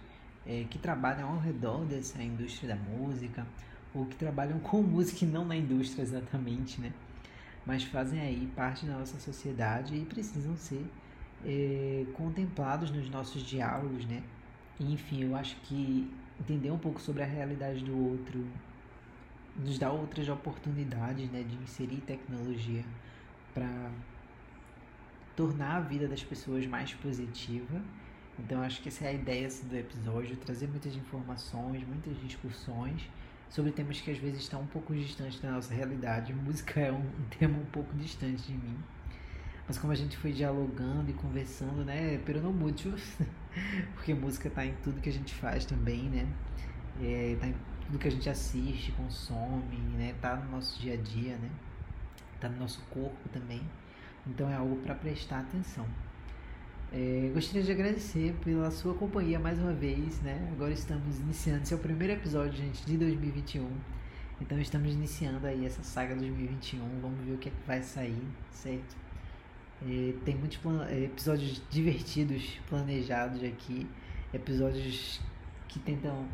[0.45, 3.45] é, que trabalham ao redor dessa indústria da música
[3.93, 6.91] ou que trabalham com música e não na indústria exatamente, né?
[7.65, 10.85] Mas fazem aí parte da nossa sociedade e precisam ser
[11.43, 14.21] é, contemplados nos nossos diálogos, né?
[14.79, 18.45] Enfim, eu acho que entender um pouco sobre a realidade do outro
[19.55, 22.83] nos dá outras oportunidades, né, de inserir tecnologia
[23.53, 23.89] para
[25.35, 27.81] tornar a vida das pessoas mais positiva.
[28.37, 33.09] Então acho que essa é a ideia assim, do episódio, trazer muitas informações, muitas discussões
[33.49, 36.33] sobre temas que às vezes estão um pouco distantes da nossa realidade.
[36.35, 38.77] Música é um, tema um pouco distante de mim.
[39.67, 42.93] Mas como a gente foi dialogando e conversando, né, pero no mucho,
[43.95, 46.27] porque música tá em tudo que a gente faz também, né?
[47.01, 47.55] É, tá em
[47.85, 50.15] tudo que a gente assiste, consome, né?
[50.21, 51.49] Tá no nosso dia a dia, né?
[52.39, 53.61] Tá no nosso corpo também.
[54.27, 55.85] Então é algo para prestar atenção.
[56.91, 60.49] É, gostaria de agradecer pela sua companhia mais uma vez, né?
[60.53, 63.69] Agora estamos iniciando, esse é o primeiro episódio, gente, de 2021.
[64.41, 66.79] Então estamos iniciando aí essa saga 2021.
[67.01, 68.95] Vamos ver o que, é que vai sair, certo?
[69.81, 70.59] É, tem muitos
[70.89, 73.87] é, episódios divertidos planejados aqui,
[74.33, 75.21] episódios
[75.67, 76.25] que tentam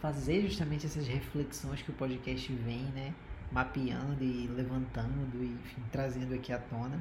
[0.00, 3.14] fazer justamente essas reflexões que o podcast vem, né,
[3.52, 6.98] mapeando e levantando e enfim, trazendo aqui à tona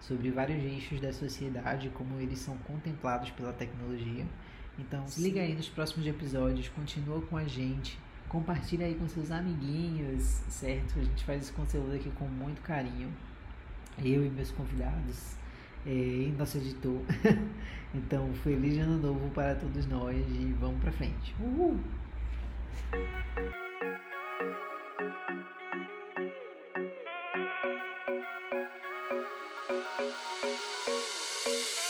[0.00, 4.26] sobre vários eixos da sociedade, como eles são contemplados pela tecnologia.
[4.78, 9.30] Então, se liga aí nos próximos episódios, continua com a gente, compartilha aí com seus
[9.30, 10.98] amiguinhos, certo?
[10.98, 13.12] A gente faz esse conteúdo aqui com muito carinho
[13.98, 15.36] eu e meus convidados.
[15.86, 17.00] é, nosso editor.
[17.94, 21.34] então, feliz ano novo para todos nós e vamos pra frente.
[21.40, 21.78] Uhul!
[22.80, 22.94] Thank
[23.38, 23.61] you.